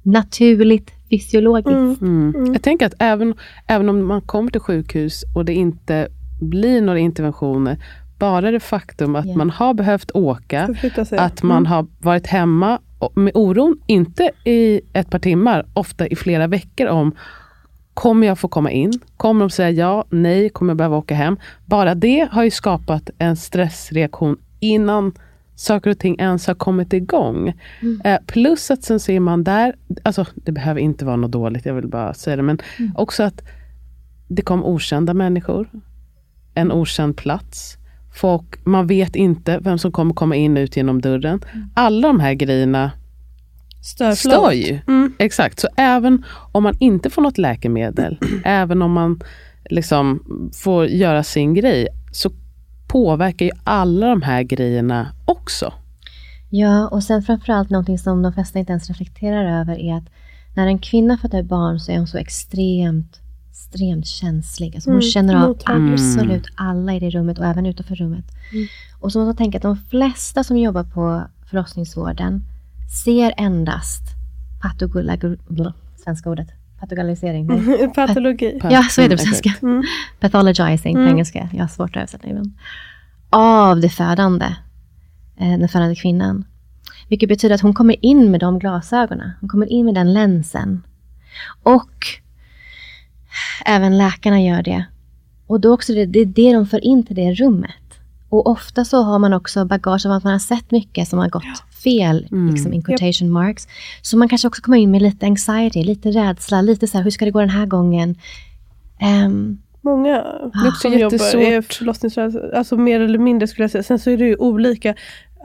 [0.03, 2.01] Naturligt, fysiologiskt.
[2.01, 2.53] Mm.
[2.53, 3.33] Jag tänker att även,
[3.67, 6.07] även om man kommer till sjukhus och det inte
[6.41, 7.77] blir några interventioner,
[8.19, 9.35] bara det faktum att Ja.
[9.35, 10.69] man har behövt åka,
[11.17, 12.79] att man har varit hemma
[13.15, 17.15] med oron, inte i ett par timmar, ofta i flera veckor om
[17.93, 18.93] Kommer jag få komma in?
[19.17, 21.37] Kommer de säga ja, nej, kommer jag behöva åka hem?
[21.65, 25.11] Bara det har ju skapat en stressreaktion innan
[25.55, 27.53] saker och ting ens har kommit igång.
[28.03, 31.73] Eh, plus att sen ser man där, alltså det behöver inte vara något dåligt, jag
[31.73, 32.57] vill bara säga det, men
[32.95, 33.41] också att
[34.27, 35.69] det kom okända människor,
[36.55, 37.77] en okänd plats.
[38.15, 41.41] Folk, man vet inte vem som kommer komma in och ut genom dörren.
[41.73, 42.91] Alla de här grejerna
[43.81, 44.79] Stör stör ju.
[44.87, 45.13] Mm.
[45.19, 49.19] Exakt, så även om man inte får något läkemedel, även om man
[49.69, 52.31] liksom får göra sin grej, så
[52.87, 55.73] påverkar ju alla de här grejerna också.
[56.49, 60.09] Ja, och sen framförallt någonting som de flesta inte ens reflekterar över är att
[60.55, 63.19] när en kvinna föder barn så är hon så extremt,
[63.59, 64.75] extremt känslig.
[64.75, 65.93] Alltså hon Mm, känner av mottaglig.
[65.93, 68.25] absolut alla i det rummet och även utanför rummet.
[68.51, 68.67] Mm.
[68.99, 72.43] Och så måste man tänka att de flesta som jobbar på förlossningsvården
[73.03, 74.01] ser endast
[74.61, 75.39] patogulagur...
[75.47, 76.47] blå, Svenska ordet.
[76.79, 77.47] Patogalisering.
[77.47, 77.87] Nej.
[77.95, 78.59] Patologi.
[78.63, 79.53] Ja, så är det på Mm, svenska.
[79.61, 79.83] Mm.
[80.19, 81.11] Pathologizing på Mm.
[81.11, 81.49] engelska.
[81.53, 82.51] Jag har svårt att översätta ibland.
[83.29, 84.45] Av det födande.
[85.37, 86.45] Eh, den födande kvinnan.
[87.09, 89.31] Vilket betyder att hon kommer in med de glasögonen.
[89.39, 90.83] Hon kommer in med den länsen.
[91.63, 91.91] Och
[93.65, 94.85] även läkarna gör det.
[95.47, 97.71] Och då också det, det är det de för in till det rummet.
[98.29, 101.29] Och ofta så har man också bagage av att man har sett mycket som har
[101.29, 101.43] gått
[101.83, 103.67] fel, liksom in quotation marks.
[104.01, 107.11] Så man kanske också kommer in med lite anxiety, lite rädsla, lite så här, hur
[107.11, 108.15] ska det gå den här gången?
[108.99, 110.23] Ehm, Många
[110.67, 113.83] också som jobbar är förlossningsrädsla, alltså mer eller mindre skulle jag säga.
[113.83, 114.95] Sen så är det ju olika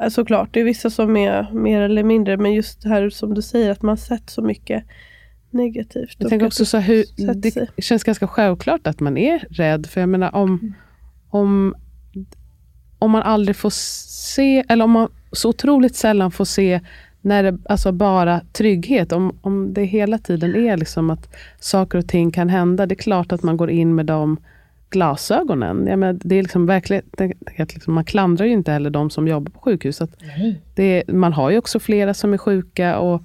[0.02, 0.48] eh, såklart.
[0.52, 3.70] Det är vissa som är mer eller mindre, men just det här som du säger
[3.70, 4.84] att man sett så mycket
[5.50, 6.16] negativt.
[6.18, 7.68] Jag tänker också så hur, sätter sig.
[7.76, 9.86] det känns ganska självklart att man är rädd.
[9.86, 10.74] För jag menar om,
[11.28, 11.74] om,
[12.98, 16.80] om man aldrig får se, eller om man så otroligt sällan får se
[17.20, 22.08] när det alltså bara trygghet, om, om det hela tiden är liksom att saker och
[22.08, 24.36] ting kan hända, det är klart att man går in med de
[24.90, 25.86] glasögonen.
[25.86, 29.10] Jag menar, det är liksom verkligen, det, det, liksom, man klandrar ju inte heller de
[29.10, 30.00] som jobbar på sjukhus.
[30.00, 30.10] Att
[30.74, 33.22] det, man har ju också flera som är sjuka och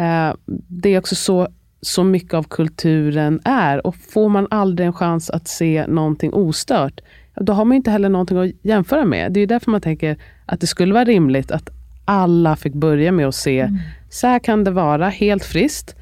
[0.00, 0.34] eh,
[0.66, 1.48] det är också så,
[1.80, 3.86] så mycket av kulturen är.
[3.86, 7.00] Och får man aldrig en chans att se någonting ostört,
[7.40, 9.32] då har man inte heller någonting att jämföra med.
[9.32, 10.16] Det är därför man tänker
[10.46, 11.70] att det skulle vara rimligt att
[12.04, 13.68] alla fick börja med att se,
[14.10, 15.96] så här kan det vara, helt friskt.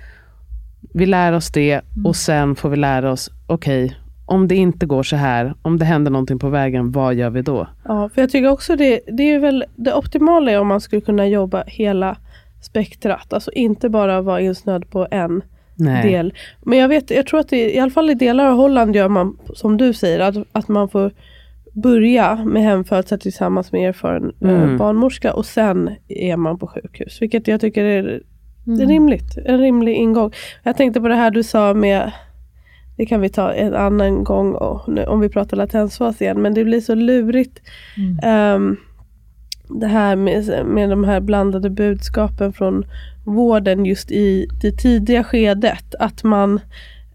[0.95, 3.97] Vi lär oss det och sen får vi lära oss, okej,
[4.27, 7.43] om det inte går så här, om det händer någonting på vägen, vad gör vi
[7.43, 7.69] då?
[7.85, 11.03] Ja, för jag tycker också det, det är väl det optimala är om man skulle
[11.03, 12.17] kunna jobba hela
[12.63, 13.33] spektrat.
[13.33, 15.43] Alltså inte bara vara insnöad på en
[15.77, 16.13] Nej.
[16.13, 16.35] del.
[16.63, 19.09] Men jag vet, jag tror att det, i alla fall i delar av Holland gör
[19.09, 21.11] man som du säger, att, att man får
[21.73, 24.77] börja med hemfödsel tillsammans med erfaren eh, Mm.
[24.77, 27.23] barnmorska och sen är man på sjukhus.
[27.23, 28.23] Vilket jag tycker är,
[28.67, 28.89] Mm.
[28.89, 29.39] rimligt.
[29.45, 30.33] En rimlig ingång.
[30.63, 32.13] Jag tänkte på det här du sa med
[32.97, 36.43] det kan vi ta en annan gång och, om vi pratar latensfas igen.
[36.43, 37.61] Men det blir så lurigt.
[38.23, 38.77] ehm,
[39.69, 42.85] det här med, med de här blandade budskapen från
[43.25, 45.95] vården just i det tidiga skedet.
[45.99, 46.61] Att man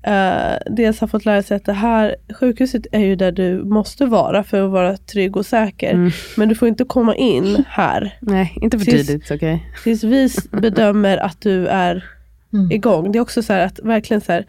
[0.03, 4.05] eh, dels har fått lära sig att det här sjukhuset är ju där du måste
[4.05, 5.93] vara för att vara trygg och säker.
[5.93, 6.11] Mm.
[6.37, 9.31] Men du får inte komma in här Nej, inte för Tills- tidigt.
[9.31, 9.65] okej.
[9.83, 12.05] tills vi bedömer att du är
[12.53, 12.71] Mm.
[12.71, 13.11] igång.
[13.11, 14.45] Det är också så här att verkligen så här,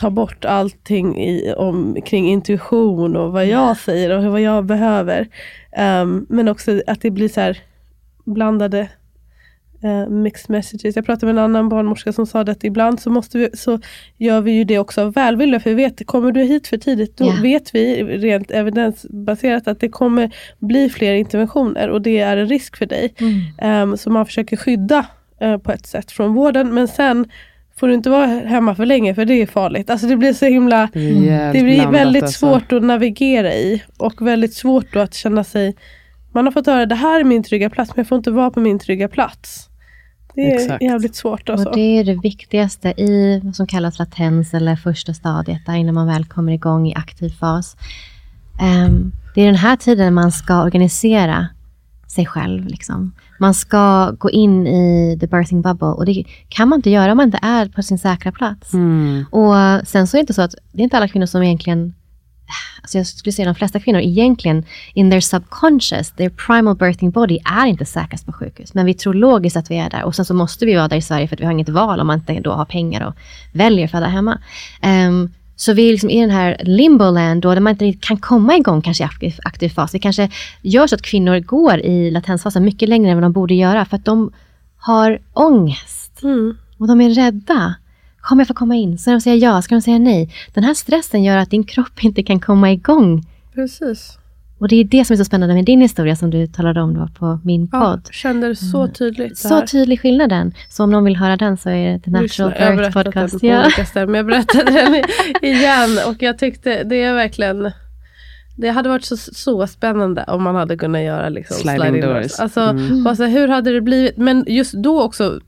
[0.00, 5.28] ta bort allting i, om, kring intuition och vad jag säger och vad jag behöver.
[5.72, 7.54] Ehm, men också att det blir så
[8.24, 8.88] blandade
[9.82, 10.96] eh, mixed messages.
[10.96, 13.78] Jag pratade med en annan barnmorska som sa det att ibland så, måste vi, så
[14.18, 15.60] gör vi ju det också av välvilja.
[15.60, 17.42] För vi vet, kommer du hit för tidigt då Ja.
[17.42, 22.76] vet vi rent evidensbaserat att det kommer bli fler interventioner och det är en risk
[22.76, 23.14] för dig.
[23.20, 23.34] Mm.
[23.58, 25.06] Ehm, så man försöker skydda
[25.40, 26.74] eh, på ett sätt från vården.
[26.74, 27.28] Men sen
[27.80, 29.90] får du inte vara hemma för länge för det är farligt.
[29.90, 32.38] Alltså det blir så himla Det, jävligt det blir väldigt alltså.
[32.38, 35.76] svårt att navigera i och väldigt svårt då att känna sig
[36.32, 38.50] man har fått höra det här är min trygga plats men jag får inte vara
[38.50, 39.68] på min trygga plats.
[40.34, 40.82] Det är Exakt.
[40.82, 41.68] jävligt svårt alltså.
[41.68, 45.94] Och det är det viktigaste i vad som kallas latens eller första stadiet, där innan
[45.94, 47.76] man väl kommer igång i aktiv fas.
[48.60, 51.46] Ehm, det är den här tiden man ska organisera
[52.06, 52.66] sig själv.
[52.66, 53.12] Liksom.
[53.40, 57.16] Man ska gå in i the birthing bubble och det kan man inte göra om
[57.16, 58.72] man inte är på sin säkra plats.
[58.72, 59.24] Mm.
[59.30, 59.54] Och
[59.88, 61.94] sen så är det inte så att det är inte alla kvinnor som egentligen
[62.82, 64.64] Alltså jag skulle säga de flesta kvinnor egentligen
[64.94, 68.74] in their subconscious, their primal birthing body är inte säkrast på sjukhus.
[68.74, 70.96] Men vi tror logiskt att vi är där och sen så måste vi vara där
[70.96, 73.14] i Sverige för att vi har inget val om man inte då har pengar och
[73.52, 74.38] väljer att föda hemma.
[74.82, 75.30] Ehm,
[75.60, 78.56] så vi är liksom i den här limboland då där man inte riktigt kan komma
[78.56, 79.92] igång kanske i aktiv, aktiv fas.
[79.92, 80.30] Det kanske
[80.62, 83.96] gör så att kvinnor går i latensfasen mycket längre än vad de borde göra för
[83.96, 84.32] att de
[84.76, 86.22] har ångest.
[86.22, 86.56] Mm.
[86.78, 87.74] Och de är rädda.
[88.20, 88.98] Kommer jag få komma in?
[88.98, 89.62] Ska de säga ja?
[89.62, 90.34] Ska de säga nej?
[90.54, 93.26] Den här stressen gör att din kropp inte kan komma igång.
[93.54, 94.18] Precis.
[94.60, 96.94] Och det är det som är så spännande med din historia som du talade om
[96.94, 98.08] då på min Ja, podd.
[98.12, 99.28] kände det så tydligt.
[99.42, 100.52] det Så tydlig skillnaden.
[100.68, 102.82] Så om någon vill höra den så är det The Lyssna, Natural jag har Birth
[102.94, 103.40] berättat den Podcast.
[103.40, 103.62] på Ja.
[103.64, 104.94] olika ställen, jag berättade den
[105.42, 107.70] igen och jag tyckte det är verkligen
[108.56, 112.40] det hade varit så, så spännande om man hade kunnat göra liksom Sliding doors.
[112.40, 113.04] Alltså, Mm.
[113.04, 114.16] bara så här, hur hade det blivit?
[114.16, 115.40] Men just då också,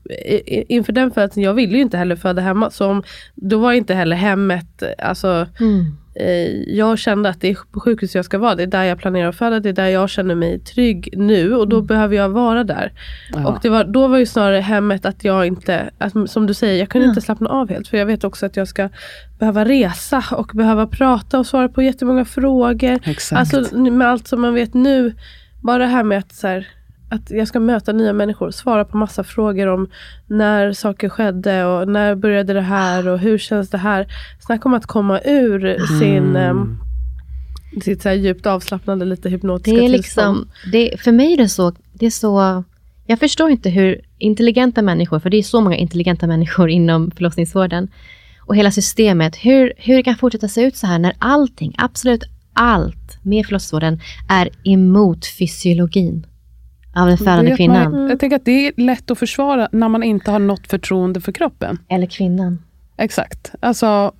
[0.67, 2.69] inför den födseln, jag ville ju inte heller föda hemma.
[2.71, 3.03] Så om,
[3.35, 5.97] då var inte heller hemmet, alltså Mm.
[6.15, 8.55] Eh, jag kände att det är på sjukhus jag ska vara.
[8.55, 11.53] Det är där jag planerar att föda, det är där jag känner mig trygg nu
[11.55, 12.91] och då behöver jag vara där.
[13.33, 13.47] Ja.
[13.47, 16.89] Och var, då var ju snarare hemmet att jag inte, att, som du säger, jag
[16.89, 17.11] kunde Ja.
[17.11, 17.87] inte slappna av helt.
[17.87, 18.89] För jag vet också att jag ska
[19.39, 22.99] behöva resa och behöva prata och svara på jättemånga frågor.
[23.05, 23.39] Exakt.
[23.55, 25.13] Alltså med allt som man vet nu.
[25.61, 26.67] Bara det här med att, så här,
[27.13, 29.89] att jag ska möta nya människor, svara på massa frågor om
[30.27, 34.07] när saker skedde och när började det här och hur känns det här.
[34.39, 36.79] Snacka om att komma ur sin, um,
[37.83, 40.37] sitt så här djupt avslappnande, lite hypnotiska Det är tillstånd.
[40.37, 42.63] liksom, det, för mig är det så, det är så,
[43.05, 47.87] jag förstår inte hur intelligenta människor, för det är så många intelligenta människor inom förlossningsvården,
[48.45, 52.23] och hela systemet, hur, hur det kan fortsätta se ut så här när allting, absolut
[52.53, 53.99] allt med förlossningsvården
[54.29, 56.25] är emot fysiologin
[56.95, 57.91] av den födande kvinnan.
[57.91, 61.21] Man, jag tänker att det är lätt att försvara när man inte har något förtroende
[61.21, 61.77] för kroppen.
[61.89, 62.59] Eller kvinnan.
[62.97, 63.51] Exakt.
[63.59, 64.11] Alltså,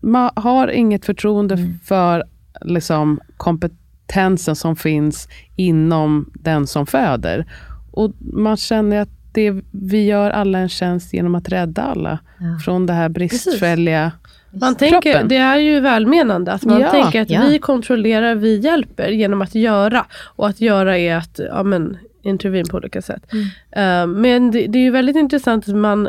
[0.00, 1.78] man har inget förtroende Mm.
[1.84, 2.24] för
[2.60, 7.46] liksom, kompetensen som finns inom den som föder.
[7.92, 12.58] Och man känner att det, vi gör alla en tjänst genom att rädda alla Ja.
[12.64, 14.12] från det här bristfälliga
[14.50, 17.40] Man tänker, det är ju välmenande att man Ja, tänker att ja.
[17.48, 20.06] vi kontrollerar, vi hjälper genom att göra.
[20.36, 23.32] Och att göra är att ja, men, intervene på olika sätt.
[23.70, 26.08] Eh, men det, det är ju väldigt intressant att man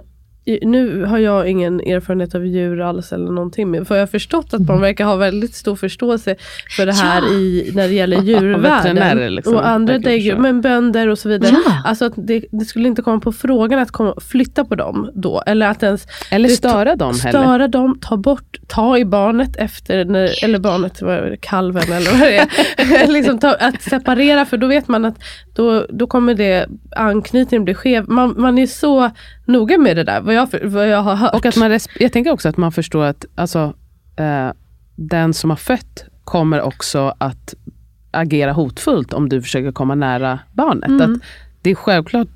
[0.62, 3.72] nu har jag ingen erfarenhet av djur alls eller någonting.
[3.72, 6.36] Men för jag har förstått att man verkar ha väldigt stor förståelse
[6.78, 9.36] för det här i, när det gäller djurvärlden.
[9.36, 11.56] liksom, och andra däggdjur, men bönder och så vidare.
[11.66, 11.82] Ja.
[11.86, 15.44] Alltså att det, det skulle inte komma på frågan att komma, flytta på dem då.
[15.46, 17.40] Eller att ens Eller det- störa dem heller.
[17.44, 22.20] Störa dem, ta bort, ta i barnet efter, när, eller barnet, det, kalven eller vad
[22.20, 23.08] det är.
[23.12, 25.16] liksom ta, att separera för då vet man att
[25.54, 26.66] då, då kommer det
[26.96, 28.10] anknytningen bli skev.
[28.10, 29.12] Man, man är så
[29.46, 31.34] noga med det där, vad jag, vad jag har hört.
[31.36, 33.74] Och att man res- jag tänker också att man förstår att alltså,
[34.16, 34.50] eh,
[34.96, 37.54] den som har fött kommer också att
[38.12, 40.90] agera hotfullt om du försöker komma nära barnet.
[40.90, 41.14] Mm.
[41.14, 41.20] Att
[41.62, 42.28] det är självklart,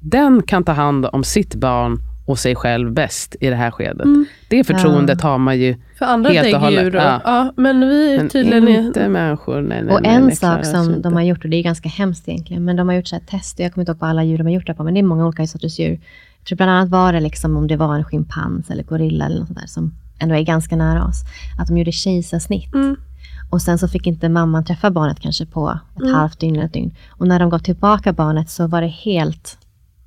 [0.00, 4.04] den kan ta hand om sitt barn och sig själv bäst i det här skedet.
[4.04, 4.26] Mm.
[4.48, 7.20] Det förtroendet har man ju, för andra helt och hållet, och- ja.
[7.24, 7.52] Ja.
[7.56, 9.08] men vi men tydligen inte är...
[9.08, 9.60] människor.
[9.60, 12.28] Nej, nej, Och nej, en sak som de har gjort, och det är ganska hemskt
[12.28, 14.38] egentligen, men de har gjort så här tester, jag kommer inte ihåg vad alla djur
[14.38, 16.00] de har gjort det på, men det är många olika sorters djur.
[16.42, 19.38] Jag tror bland annat var det liksom om det var en schimpans eller gorilla eller
[19.38, 21.22] något sånt där som ändå är ganska nära oss.
[21.60, 22.74] Att de gjorde kejsarsnitt.
[22.74, 22.96] Mm.
[23.50, 26.14] Och sen så fick inte mamman träffa barnet kanske på ett Mm.
[26.14, 26.94] halvt dygn eller ett dygn.
[27.10, 29.58] Och när de gav tillbaka barnet så var det helt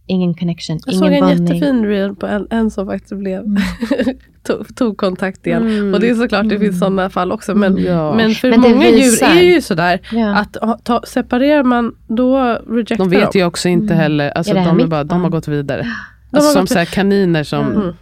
[0.07, 1.55] ingen connection, Jag såg ingen en bonding.
[1.55, 3.57] jättefin reel på en, en som faktiskt blev Mm.
[4.43, 5.93] tog, tog kontakt igen.
[5.93, 7.55] Och det är såklart det finns sådana fall också.
[7.55, 8.13] Men, Ja.
[8.15, 9.99] men för Men många visar- djur är ju sådär.
[10.11, 10.35] Ja.
[10.35, 15.03] Att ta, separerar man, då rejectar De vet ju också inte heller, alltså de, bara,
[15.03, 15.87] de har gått vidare.
[16.35, 17.95] Alltså som så här kaniner som, Mm.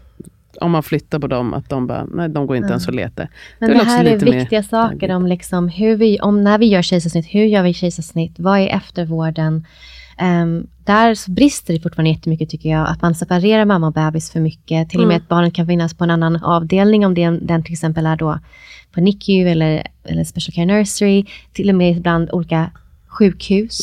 [0.61, 3.29] om man flyttar på dem, att de bara, nej de går inte ens och letar.
[3.59, 6.57] Men det, också här är lite mer viktiga saker om, liksom hur vi, om när
[6.57, 9.65] vi gör kejsarsnitt, hur gör vi kejsarsnitt, vad är eftervården?
[10.17, 14.31] Ehm, där så brister det fortfarande jättemycket tycker jag, att man separerar mamma och bebis
[14.31, 14.89] för mycket.
[14.89, 15.23] Till och med Mm.
[15.23, 18.39] att barnet kan finnas på en annan avdelning, om det, den till exempel är då
[18.93, 22.71] på NICU eller, eller Special Care Nursery, till och med ibland olika
[23.13, 23.81] sjukhus.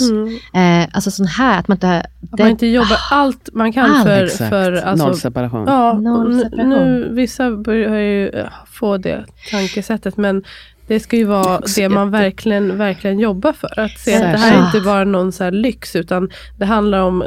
[0.54, 1.86] Eh, alltså sån här, att man inte...
[1.86, 2.04] Mm.
[2.32, 4.04] Att man inte jobbar allt man kan Allt.
[4.04, 5.64] för, Exakt, för alltså, nollseparation.
[5.66, 6.68] Ja, Noll separation.
[6.68, 10.16] nu, vissa börjar ju eh, få det tankesättet.
[10.16, 10.42] Men
[10.86, 13.80] det ska ju vara också det man verkligen, verkligen jobbar för.
[13.80, 17.00] Att se att det här är inte bara någon så här lyx utan det handlar
[17.00, 17.24] om,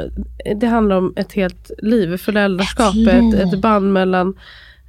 [0.56, 2.16] det handlar om ett helt liv.
[2.16, 3.40] Föräldraskap, Ett ett, liv.
[3.40, 4.34] ett, band mellan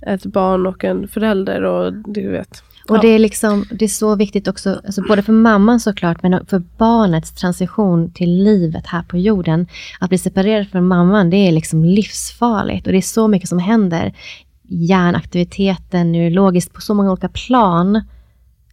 [0.01, 1.63] ett barn och en förälder.
[1.63, 2.63] Och du vet.
[2.87, 3.01] Och Ja.
[3.01, 6.59] det är, liksom, det är så viktigt också, alltså både för mamman såklart, men för
[6.77, 9.67] barnets transition till livet här på jorden.
[9.99, 12.87] Att bli separerad från mamman, det är liksom livsfarligt.
[12.87, 14.13] Och det är så mycket som händer.
[14.69, 18.03] Hjärnaktiviteten, neurologiskt, på så många olika plan.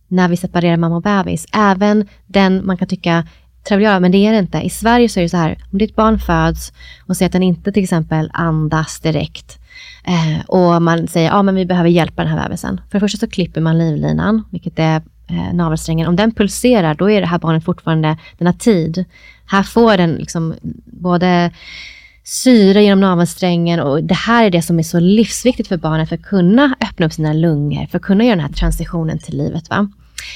[0.09, 1.47] När vi separerar mamma och bebis.
[1.53, 3.27] Även den man kan tycka
[3.69, 4.61] triviala, men det är det inte.
[4.61, 6.73] I Sverige så är det så här, om ditt barn föds
[7.07, 9.59] och ser att den inte till exempel andas direkt.
[10.05, 12.81] Eh, och man säger, ja men vi behöver hjälpa den här bebisen.
[12.91, 16.09] För det första så klipper man livlinan, vilket är eh, navelsträngen.
[16.09, 19.05] Om den pulserar, då är det här barnet fortfarande, den har tid.
[19.47, 20.55] Här får den liksom
[20.85, 21.51] både
[22.25, 26.17] syre genom navelsträngen och det här är det som är så livsviktigt för barnet för
[26.17, 29.71] att kunna öppna upp sina lungor, för att kunna göra den här transitionen till livet.
[29.71, 29.89] Va?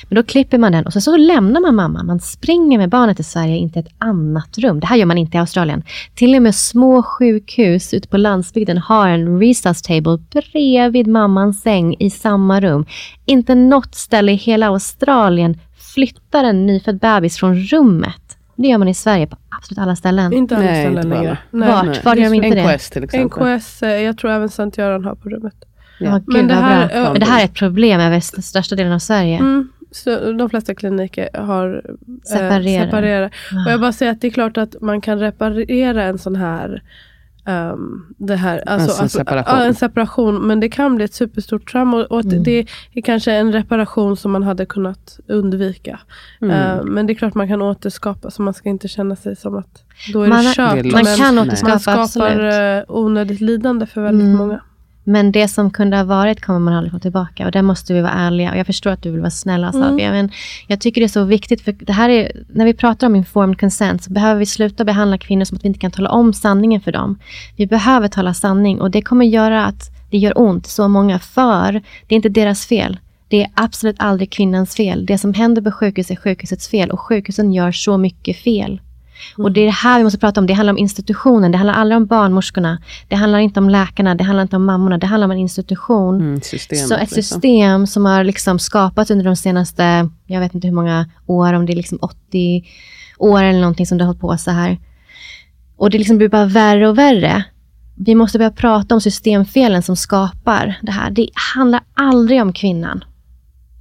[0.09, 2.07] Men då klipper man den och så, så lämnar man mamman.
[2.07, 4.81] Man springer med barnet till Sverige in till ett annat rum.
[4.81, 5.83] Det här gör man inte i Australien.
[6.15, 11.97] Till och med små sjukhus ute på landsbygden har en resus table bredvid mammans säng
[11.99, 12.87] i samma rum.
[13.25, 15.59] Inte något ställe i hela Australien
[15.95, 18.23] flyttar en nyfödd bebis från rummet.
[18.57, 20.33] Det gör man i Sverige på absolut alla ställen.
[20.33, 21.39] Inte alla Nej, ställen inte längre.
[21.51, 21.85] Vart?
[21.87, 22.01] Nej.
[22.05, 22.73] Var gör de inte det?
[22.75, 23.57] NKS till exempel.
[23.57, 25.55] NKS, eh, jag tror även Sankt Göran har på rummet.
[26.01, 27.11] Ja, gud, Men det här-.
[27.13, 29.37] Men det här är ett problem över st- största delen av Sverige.
[29.39, 32.85] Mm, så de flesta kliniker har eh, Separera.
[32.85, 33.33] separerat.
[33.67, 36.83] Och jag bara säger att det är klart att man kan reparera en sån här
[37.47, 39.59] ehm, det här, alltså, Alltså en alltså, separation.
[39.59, 40.47] Ja, en separation.
[40.47, 41.97] Men det kan bli ett superstort trauma.
[41.97, 42.43] Och, och Mm.
[42.43, 46.01] det är kanske en reparation som man hade kunnat undvika.
[46.41, 46.51] Mm.
[46.79, 48.31] Eh, men det är klart man kan återskapa.
[48.31, 49.83] Så man ska inte känna sig som att
[50.13, 50.85] då är Man det kört.
[50.93, 52.55] man kan man återskapa, skapar absolut.
[52.89, 54.37] eh, onödigt lidande för väldigt Mm.
[54.39, 54.61] många.
[55.09, 57.47] Men det som kunde ha varit kommer man aldrig få tillbaka.
[57.47, 58.51] Och där måste vi vara ärliga.
[58.51, 60.11] Och jag förstår att du vill vara snäll Sabia.
[60.11, 60.31] Men
[60.67, 61.61] jag tycker det är så viktigt.
[61.61, 65.19] För det här är, när vi pratar om informed consent så behöver vi sluta behandla
[65.19, 67.19] kvinnor som att vi inte kan tala om sanningen för dem.
[67.57, 68.81] Vi behöver tala sanning.
[68.81, 71.19] Och det kommer göra att det gör ont så många.
[71.19, 71.73] För
[72.07, 72.99] det är inte deras fel.
[73.29, 75.07] Det är absolut aldrig kvinnans fel.
[75.07, 76.91] Det som händer på sjukhus är sjukhusets fel.
[76.91, 78.81] Och sjukhusen gör så mycket fel.
[79.39, 80.47] Och det är det här vi måste prata om.
[80.47, 81.53] Det handlar om institutionen.
[81.53, 82.79] Det handlar aldrig om barnmorskorna.
[83.09, 84.15] Det handlar inte om läkarna.
[84.15, 84.99] Det handlar inte om mammorna.
[84.99, 86.21] Det handlar om en institution.
[86.21, 87.07] Mm, så ett liksom.
[87.09, 91.67] system som har liksom skapats under de senaste, jag vet inte hur många år, om
[91.67, 92.65] det är liksom 80
[93.19, 94.79] år eller någonting som det har hållit på så här.
[95.77, 97.45] Och det liksom blir bara värre och värre.
[97.95, 101.11] Vi måste börja prata om systemfelen som skapar det här.
[101.11, 103.05] Det handlar aldrig om kvinnan.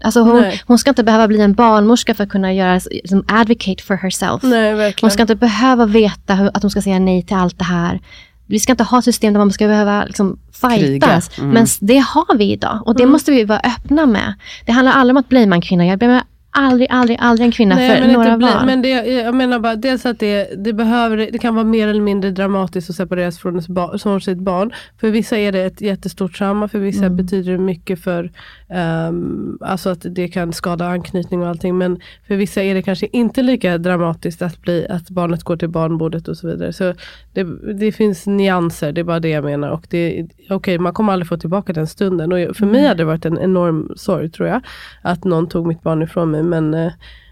[0.06, 0.62] Alltså hon, Nej.
[0.66, 2.80] hon ska inte behöva bli en barnmorska för att kunna göra,
[3.10, 4.44] som advocate for herself.
[4.44, 7.64] Nej, Hon ska inte behöva veta hur, att hon ska säga nej till allt det
[7.66, 8.00] här.
[8.48, 11.38] Vi ska inte ha ett system där man ska behöva liksom, fightas.
[11.40, 11.50] Mm.
[11.50, 13.12] Men det har vi idag och det Mm.
[13.12, 14.34] måste vi vara öppna med.
[14.66, 15.86] Det handlar aldrig om att bli en kvinna.
[15.86, 16.22] Jag blir
[16.56, 18.66] aldrig, aldrig, aldrig en kvinna Nej, för några barn.
[18.66, 22.02] Men det, jag menar bara dels att det, det, behöver, det kan vara mer eller
[22.02, 24.74] mindre dramatiskt att separeras från, ens ba, från sitt barn.
[25.00, 27.18] För vissa är det ett jättestort trauma, för vissa Mm.
[27.18, 28.32] betyder det mycket för
[28.70, 31.78] ehm, alltså att det kan skada anknytning och allting.
[31.78, 35.70] Men för vissa är det kanske inte lika dramatiskt att, bli, att barnet går till
[35.70, 36.74] barnbordet och så vidare.
[36.74, 36.94] Så
[37.34, 37.44] det,
[37.74, 39.70] det finns nyanser, det är bara det jag menar.
[39.70, 42.32] Och det, okej, man kommer aldrig få tillbaka den stunden.
[42.32, 44.62] Och för mig hade det varit en enorm sorg tror jag.
[45.02, 46.44] Att någon tog mitt barn ifrån mig.
[46.50, 46.92] Men eh,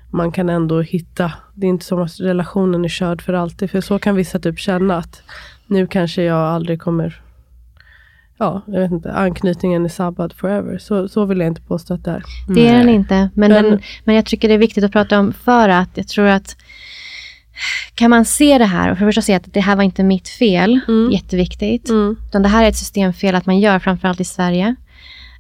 [0.10, 3.72] man kan ändå hitta, det är inte som att relationen är körd för alltid.
[3.72, 5.22] För så kan vissa typ känna att
[5.68, 7.22] nu kanske jag aldrig kommer,
[8.38, 10.78] ja, jag vet inte, anknytningen är sabbad forever.
[10.78, 12.24] Så, så vill jag inte påstå att det är.
[12.56, 13.16] Det är den inte.
[13.34, 16.08] Men, Men- den, men jag tycker det är viktigt att prata om för att jag
[16.08, 16.56] tror att
[17.96, 20.04] kan man se det här och för det första se att det här var inte
[20.04, 21.12] mitt fel, Mm.
[21.12, 21.90] jätteviktigt.
[21.90, 22.16] Mm.
[22.28, 24.76] Utan det här är ett systemfel att man gör, framförallt i Sverige.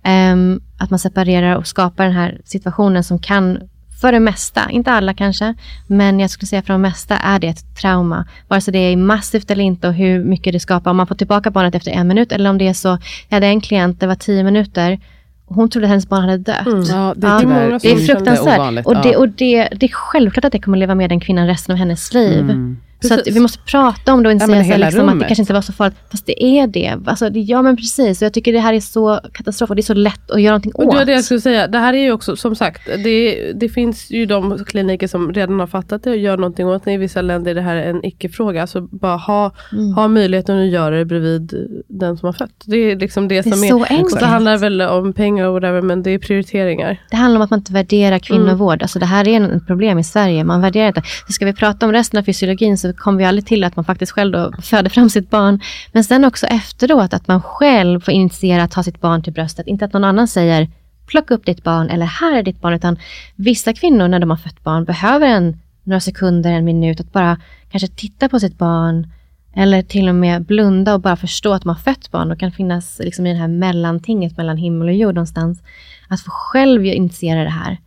[0.03, 3.59] Ehm, att man separerar och skapar den här situationen som kan
[4.01, 5.55] för det mesta, inte alla kanske,
[5.87, 8.25] men jag skulle säga för det mesta är det ett trauma.
[8.47, 10.91] Vare sig det är massivt eller inte och hur mycket det skapar.
[10.91, 12.97] Om man får tillbaka barnet efter en minut eller om det är så,
[13.29, 14.99] jag hade en klient, det var tio minuter
[15.45, 16.67] hon trodde att hennes barn hade dött.
[16.67, 16.83] Mm.
[16.83, 18.59] Ja, det, Ja, är som Det är fruktansvärt.
[18.59, 19.17] ovanligt, och, det, ja.
[19.17, 22.13] och det, det är självklart att det kommer leva med den kvinnan resten av hennes
[22.13, 22.39] liv.
[22.39, 22.77] Mm.
[23.03, 23.35] Så Precis.
[23.35, 25.53] vi måste prata om det och inte Ja, säga så liksom, att det kanske inte
[25.53, 25.97] var så farligt.
[26.11, 26.97] Fast det är det.
[27.05, 28.21] Alltså, det ja men precis.
[28.21, 30.51] Och jag tycker det här är så katastrof och det är så lätt att göra
[30.51, 30.91] någonting Och åt.
[30.91, 31.67] det var det jag skulle säga.
[31.67, 35.59] Det här är ju också, som sagt, det, det finns ju de kliniker som redan
[35.59, 36.91] har fattat det och gör någonting åt det.
[36.91, 38.61] I vissa länder är det här en icke-fråga.
[38.61, 39.93] Alltså bara ha, Mm.
[39.93, 41.53] ha möjligheten att göra det bredvid
[41.87, 42.63] den som har fött.
[42.65, 43.89] Det är liksom det, Det är som så är.
[43.91, 44.13] enkelt.
[44.13, 47.01] Och så handlar det väl om pengar och whatever, men det är prioriteringar.
[47.11, 48.81] Det handlar om att man inte värderar kvinnovård.
[48.81, 50.43] Alltså det här är ett problem i Sverige.
[50.43, 51.01] Man värderar inte.
[51.27, 53.85] Så ska vi prata om resten av fysiologin så kommer vi aldrig till att man
[53.85, 55.59] faktiskt själv då föder fram sitt barn.
[55.91, 59.67] Men sen också efteråt att man själv får initiera att ta sitt barn till bröstet.
[59.67, 60.67] Inte att någon annan säger
[61.05, 62.73] plocka upp ditt barn eller här är ditt barn.
[62.73, 62.97] Utan
[63.35, 67.37] vissa kvinnor när de har fött barn behöver en, några sekunder, en minut att bara
[67.71, 69.07] kanske titta på sitt barn.
[69.55, 72.51] Eller till och med blunda och bara förstå att de har fött barn och kan
[72.51, 75.63] finnas liksom i det här mellantinget mellan himmel och jord någonstans.
[76.07, 77.77] Att få själv initiera det här.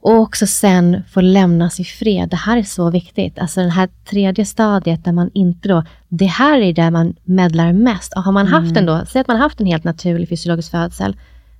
[0.00, 2.28] Och också sen få lämnas i fred.
[2.28, 3.38] Det här är så viktigt.
[3.38, 7.72] Alltså det här tredje stadiet där man inte då, det här är där man medlar
[7.72, 8.12] mest.
[8.16, 11.16] Och har man haft en då, säg att man haft en helt naturlig fysiologisk födsel,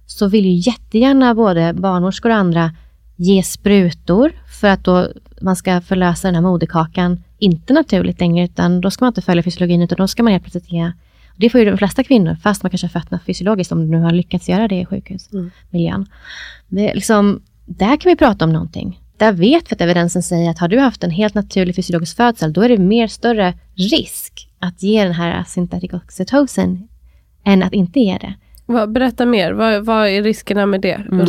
[0.07, 2.73] så vill ju jättegärna både barnmorskor och andra
[3.17, 5.09] ge sprutor för att då
[5.41, 9.43] man ska förlösa den här moderkakan, inte naturligt längre, utan då ska man inte följa
[9.43, 10.93] fysiologin, utan då ska man helt plötsligt ge
[11.39, 13.87] det får ju de flesta kvinnor, fast man kanske har fött något fysiologiskt, om du
[13.87, 16.07] nu har lyckats göra det i sjukhusmiljön.
[16.69, 19.01] Det är liksom, där kan vi prata om någonting.
[19.17, 22.53] Där vet vi att evidensen säger att har du haft en helt naturlig fysiologisk födsel,
[22.53, 26.89] då är det mer större risk att ge den här synthetic oxytocin
[27.45, 28.35] än att inte ge det.
[28.87, 31.27] Berätta mer, vad, vad är riskerna med det Mm.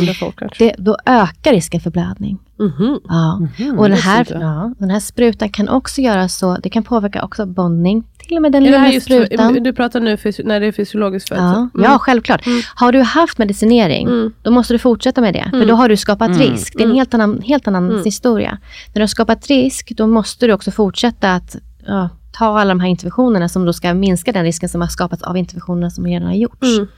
[0.58, 0.74] det.
[0.78, 2.38] Då ökar risken för blödning.
[2.58, 3.00] Mhm.
[3.08, 3.38] Ja.
[3.58, 7.24] Mhm, och den här, ja, den här sprutan kan också göra så, det kan påverka
[7.24, 8.04] också bondning.
[8.30, 9.52] Till och med den Är lilla just sprutan.
[9.62, 11.44] du pratar nu när det är fysiologiskt födsel?
[11.44, 11.70] Ja, Mm.
[11.90, 12.42] ja, självklart.
[12.74, 14.32] Har du haft medicinering, Mm.
[14.42, 15.46] då måste du fortsätta med det.
[15.50, 16.74] För då har du skapat risk.
[16.76, 18.04] Det är en helt annan, helt annan Mm.
[18.04, 18.50] historia.
[18.88, 21.56] När du har skapat risk, då måste du också fortsätta att
[21.86, 25.22] ja, ta alla de här interventionerna som då ska minska den risken som har skapats
[25.22, 26.76] av interventionerna som redan har gjorts.
[26.76, 26.88] Mm.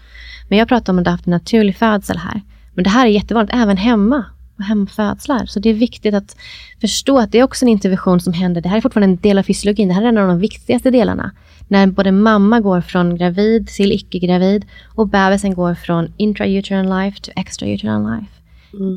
[0.49, 2.41] Men jag pratar om att du har haft en naturlig födsel här.
[2.75, 4.25] Men det här är jättevanligt även hemma
[4.59, 5.47] och hemfödslar.
[5.47, 6.37] Så det är viktigt att
[6.81, 8.61] förstå att det är också en intervention som händer.
[8.61, 9.89] Det här är fortfarande en del av fysiologin.
[9.89, 11.31] Det här är en av de viktigaste delarna.
[11.69, 17.33] När både mamma går från gravid till icke-gravid och bebisen går från intrauterine life till
[17.37, 18.33] extrauterine life.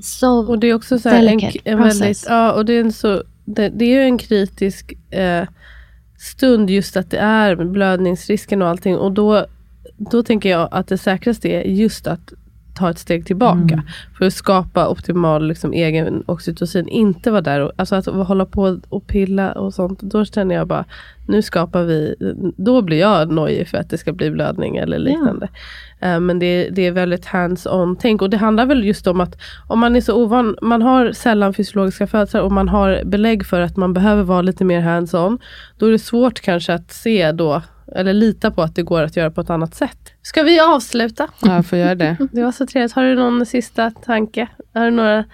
[0.03, 3.23] Så Och det är också så en, en väldigt, ja och det är en så,
[3.45, 5.47] det, det är en kritisk eh,
[6.17, 9.45] stund just att det är blödningsrisken och allting och då,
[9.97, 12.33] då tänker jag att det säkraste är just att
[12.75, 13.83] ta ett steg tillbaka.
[14.17, 16.87] För att skapa optimal liksom, egen oxytocin.
[16.87, 20.01] Inte vara där och alltså att hålla på och pilla och sånt.
[20.01, 20.85] Då känner jag bara,
[21.27, 22.15] nu skapar vi,
[22.57, 25.47] då blir jag nojig för att det ska bli blödning eller liknande.
[25.99, 28.21] Eh, Men det, det är väldigt hands-on tänk.
[28.21, 31.53] Och det handlar väl just om att om man är så ovan, man har sällan
[31.53, 35.39] fysiologiska födslar och man har belägg för att man behöver vara lite mer hands-on.
[35.77, 37.61] Då är det svårt kanske att se då,
[37.95, 40.13] eller lita på att det går att göra på ett annat sätt.
[40.21, 41.27] Ska vi avsluta?
[41.41, 42.17] Ja, jag får göra det.
[42.31, 42.91] Det var så trevligt.
[42.91, 44.47] Har du någon sista tanke?
[44.73, 45.25] Har du några,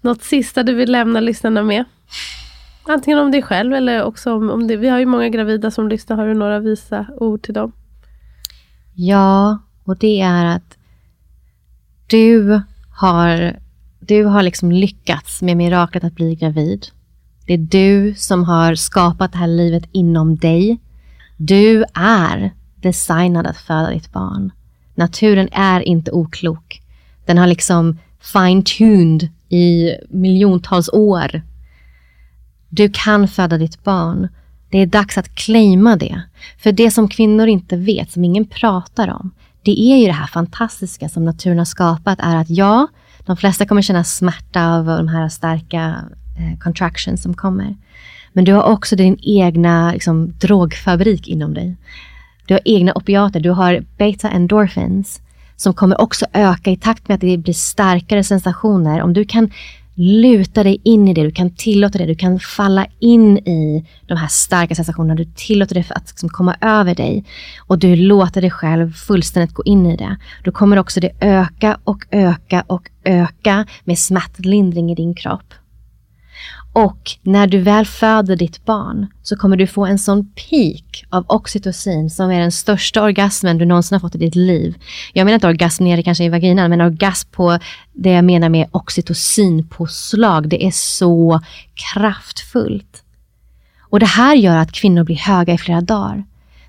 [0.00, 1.84] något sista du vill lämna lyssnarna med?
[2.82, 4.76] Antingen om dig själv eller också om, om det.
[4.76, 6.16] Vi har ju många gravida som lyssnar.
[6.16, 7.72] Har du några visa ord till dem?
[8.94, 10.76] Ja, och det är att
[12.06, 13.56] du har,
[14.00, 16.86] du har liksom lyckats med miraklet att bli gravid.
[17.46, 20.78] Det är du som har skapat det här livet inom dig.
[21.36, 24.52] Du är designad att föda ditt barn.
[24.94, 26.82] Naturen är inte oklok.
[27.26, 27.98] Den har liksom
[28.32, 31.42] fine-tuned i miljontals år.
[32.68, 34.28] Du kan föda ditt barn.
[34.70, 36.22] Det är dags att claima det.
[36.58, 39.30] För det som kvinnor inte vet, som ingen pratar om,
[39.62, 42.86] det är ju det här fantastiska som naturen har skapat, är att ja,
[43.26, 46.04] de flesta kommer känna smärta av de här starka
[46.38, 47.76] eh, contractions som kommer.
[48.36, 51.76] Men du har också din egna liksom, drogfabrik inom dig.
[52.46, 55.20] Du har egna opiater, du har beta endorphins
[55.56, 59.02] som kommer också öka i takt med att det blir starkare sensationer.
[59.02, 59.50] Om du kan
[59.94, 64.16] luta dig in i det, du kan tillåta det, du kan falla in i de
[64.16, 67.24] här starka sensationerna, du tillåter det för att liksom komma över dig
[67.66, 70.16] och du låter dig själv fullständigt gå in i det.
[70.44, 75.54] Då kommer också det öka och öka och öka med smärtlindring i din kropp.
[76.76, 81.24] Och när du väl föder ditt barn så kommer du få en sån peak av
[81.28, 84.74] oxytocin som är den största orgasmen du någonsin har fått i ditt liv.
[85.12, 87.58] Jag menar inte orgasm nere kanske i vaginan, men orgasm på
[87.92, 90.48] det jag menar med oxytocinpåslag.
[90.48, 91.40] Det är så
[91.74, 93.02] kraftfullt.
[93.80, 96.24] Och det här gör att kvinnor blir höga i flera dagar.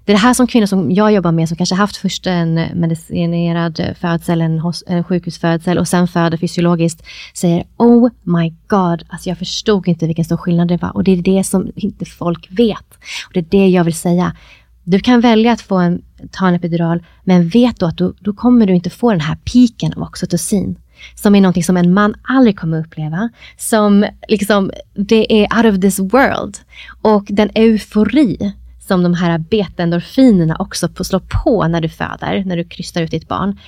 [0.08, 2.54] Det är det här som kvinnor som jag jobbar med, som kanske haft först en
[2.54, 9.38] medicinerad födsel, en, en sjukhusfödsel och sen föder fysiologiskt, säger Oh my God, alltså jag
[9.38, 10.96] förstod inte vilken stor skillnad det var.
[10.96, 12.94] Och det är det som inte folk vet.
[13.28, 14.36] Och det är det jag vill säga.
[14.84, 16.02] Du kan välja att få en,
[16.32, 19.36] ta en epidural, men vet då att du, då kommer du inte få den här
[19.36, 20.80] piken av oxytocin
[21.16, 23.30] som är någonting som en man aldrig kommer uppleva.
[23.58, 26.58] Som liksom, det är out of this world.
[27.02, 28.54] Och den eufori
[28.88, 33.28] som de här beta-endorfinerna också slår på när du föder, när du krystar ut ditt
[33.28, 33.60] barn.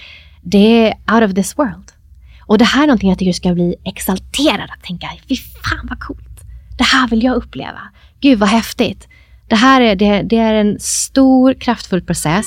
[0.42, 1.92] Det är out of this world.
[2.46, 5.88] Och det här är någonting jag tycker du ska bli exalterad att tänka, fy fan
[5.90, 6.42] vad coolt.
[6.78, 7.82] Det här vill jag uppleva.
[8.22, 9.08] Gud vad häftigt.
[9.48, 12.46] Det här är, det, det, är en stor kraftfull process.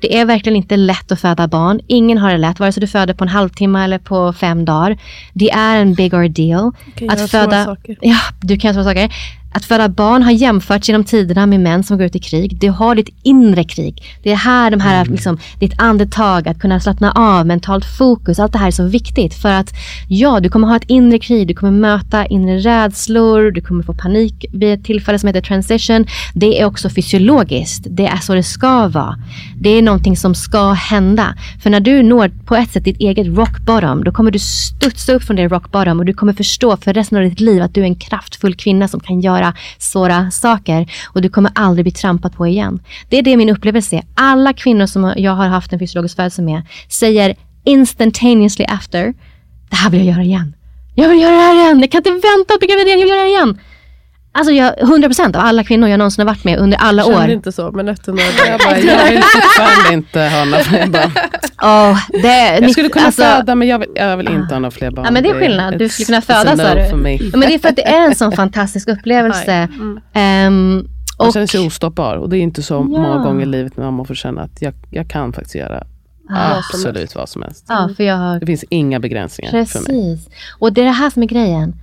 [0.00, 1.80] Det är verkligen inte lätt att föda barn.
[1.86, 4.98] Ingen har det lätt, vare sig du föder på en halvtimme eller på fem dagar.
[5.32, 6.72] Det är en big ordeal.
[7.08, 9.12] Att föda, ja, du kan göra saker.
[9.54, 12.58] Att föda barn har jämförts genom tiderna med män som går ut i krig.
[12.60, 14.02] Du har ditt inre krig.
[14.22, 15.12] Det är här de här, mm.
[15.12, 18.38] liksom, ditt andetag, att kunna slappna av, mentalt fokus.
[18.38, 19.70] Allt det här är så viktigt för att
[20.08, 21.48] ja, du kommer ha ett inre krig.
[21.48, 23.50] Du kommer möta inre rädslor.
[23.50, 26.06] Du kommer få panik vid ett tillfälle som heter transition.
[26.34, 27.86] Det är också fysiologiskt.
[27.90, 29.16] Det är så det ska vara.
[29.60, 31.34] Det är någonting som ska hända.
[31.62, 35.12] För när du når på ett sätt ditt eget rock bottom, då kommer du studsa
[35.12, 37.74] upp från det rock bottom och du kommer förstå för resten av ditt liv att
[37.74, 41.84] du är en kraftfull kvinna som kan göra göra svåra saker och du kommer aldrig
[41.84, 42.80] bli trampad på igen.
[43.08, 44.02] Det är det min upplevelse är.
[44.14, 47.34] Alla kvinnor som jag har haft en fysiologisk födelse med säger
[47.64, 49.14] instantaneously after,
[49.70, 50.54] det här vill jag göra igen.
[50.94, 51.80] Jag vill göra det här igen.
[51.80, 53.58] Jag kan inte vänta på igen, jag vill göra det igen.
[54.34, 57.12] Alltså jag, 100% av alla kvinnor jag någonsin har varit med under alla år.
[57.12, 58.50] Jag inte så, men efter några dagar.
[58.50, 61.10] Jag, bara, jag vill fortfarande inte ha några fler barn.
[61.62, 64.70] Oh, det, jag skulle kunna alltså, föda, men jag vill, jag vill inte ha några
[64.70, 65.04] fler barn.
[65.04, 65.78] Ja, men det är skillnad.
[65.78, 66.96] Du skulle kunna föda, sa du.
[67.32, 69.68] Men det är för att det är en sån fantastisk upplevelse.
[70.14, 70.46] Mm.
[70.46, 72.16] Um, och, man känner sig ostoppbar.
[72.16, 72.82] Och det är inte så ja.
[72.82, 75.84] många gånger i livet när man får känna att jag, jag kan faktiskt göra
[76.30, 77.64] ah, absolut vad som helst.
[77.68, 78.40] Ja, för jag har...
[78.40, 79.86] Det finns inga begränsningar Precis.
[79.86, 80.20] för mig.
[80.58, 81.74] Och det är det här som är grejen.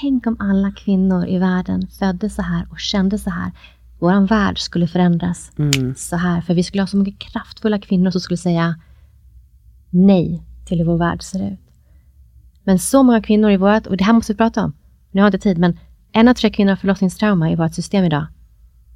[0.00, 3.52] Tänk om alla kvinnor i världen föddes så här och kände så här.
[3.98, 5.94] Vår värld skulle förändras mm.
[5.94, 6.40] så här.
[6.40, 8.74] För vi skulle ha så mycket kraftfulla kvinnor som skulle säga
[9.90, 11.60] nej till hur vår värld ser ut.
[12.64, 14.72] Men så många kvinnor i vårt, och det här måste vi prata om.
[15.10, 15.78] Nu har jag inte tid, men
[16.12, 18.26] en av tre kvinnor har förlossningstrauma i vårt system idag.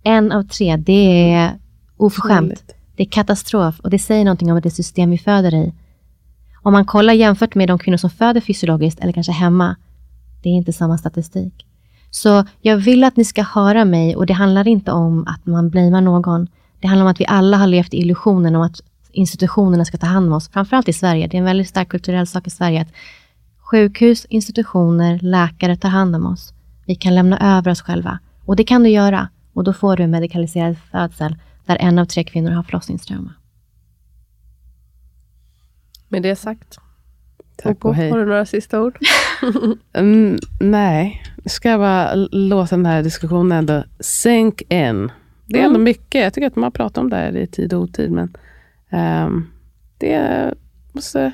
[0.03, 1.59] En av tre, det är
[1.97, 2.75] oförskämt.
[2.97, 5.75] Det är katastrof och det säger någonting om det system vi föder i.
[6.63, 9.77] Om man kollar jämfört med de kvinnor som föder fysiologiskt eller kanske hemma,
[10.43, 11.66] det är inte samma statistik.
[12.11, 15.70] Så jag vill att ni ska höra mig och det handlar inte om att man
[15.70, 16.49] blamear någon.
[16.80, 18.80] Det handlar om att vi alla har levt i illusionen om att
[19.12, 20.49] institutionerna ska ta hand om oss.
[20.49, 21.26] Framförallt i Sverige.
[21.26, 22.89] Det är en väldigt stark kulturell sak i Sverige att
[23.59, 26.53] sjukhus, institutioner, läkare tar hand om oss.
[26.86, 28.18] Vi kan lämna över oss själva.
[28.45, 29.28] Och det kan du göra.
[29.53, 31.36] Och då får du en medikaliserad födsel
[31.66, 33.34] där en av tre kvinnor har förlossningstrauma.
[36.09, 36.78] Med det sagt.
[37.69, 38.11] Och hej.
[38.11, 38.99] Har du några sista ord?
[39.93, 45.12] mm, nej, ska jag bara låta den här diskussionen ändå sink in.
[45.47, 45.66] Det är mm.
[45.66, 46.23] ändå mycket.
[46.23, 48.11] Jag tycker att man pratar om det här i tid och otid.
[48.11, 48.37] Men
[49.27, 49.51] um,
[49.99, 50.55] det,
[50.93, 51.33] måste,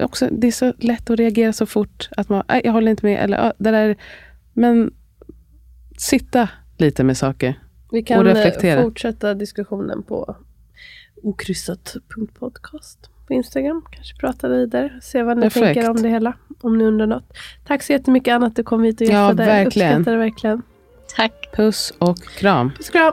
[0.00, 2.08] också, det är så lätt att reagera så fort.
[2.16, 3.24] Att man, jag håller inte med.
[3.24, 3.96] Eller, det där,
[4.52, 4.90] men
[5.98, 6.48] sitta
[6.78, 7.54] lite med saker.
[7.92, 10.36] Vi kan eh, fortsätta diskussionen på
[11.22, 13.82] okryssat.podcast på Instagram.
[13.90, 15.64] Kanske prata vidare, se vad ni Perfekt.
[15.64, 16.32] tänker om det hela.
[16.60, 17.32] Om ni undrar något.
[17.66, 19.42] Tack så jättemycket Anna att du kom hit och gästade.
[19.42, 19.92] Ja, verkligen.
[19.92, 20.62] Uppskattar det verkligen.
[21.16, 21.56] Tack.
[21.56, 22.70] Puss och kram.
[22.76, 23.12] Puss och kram.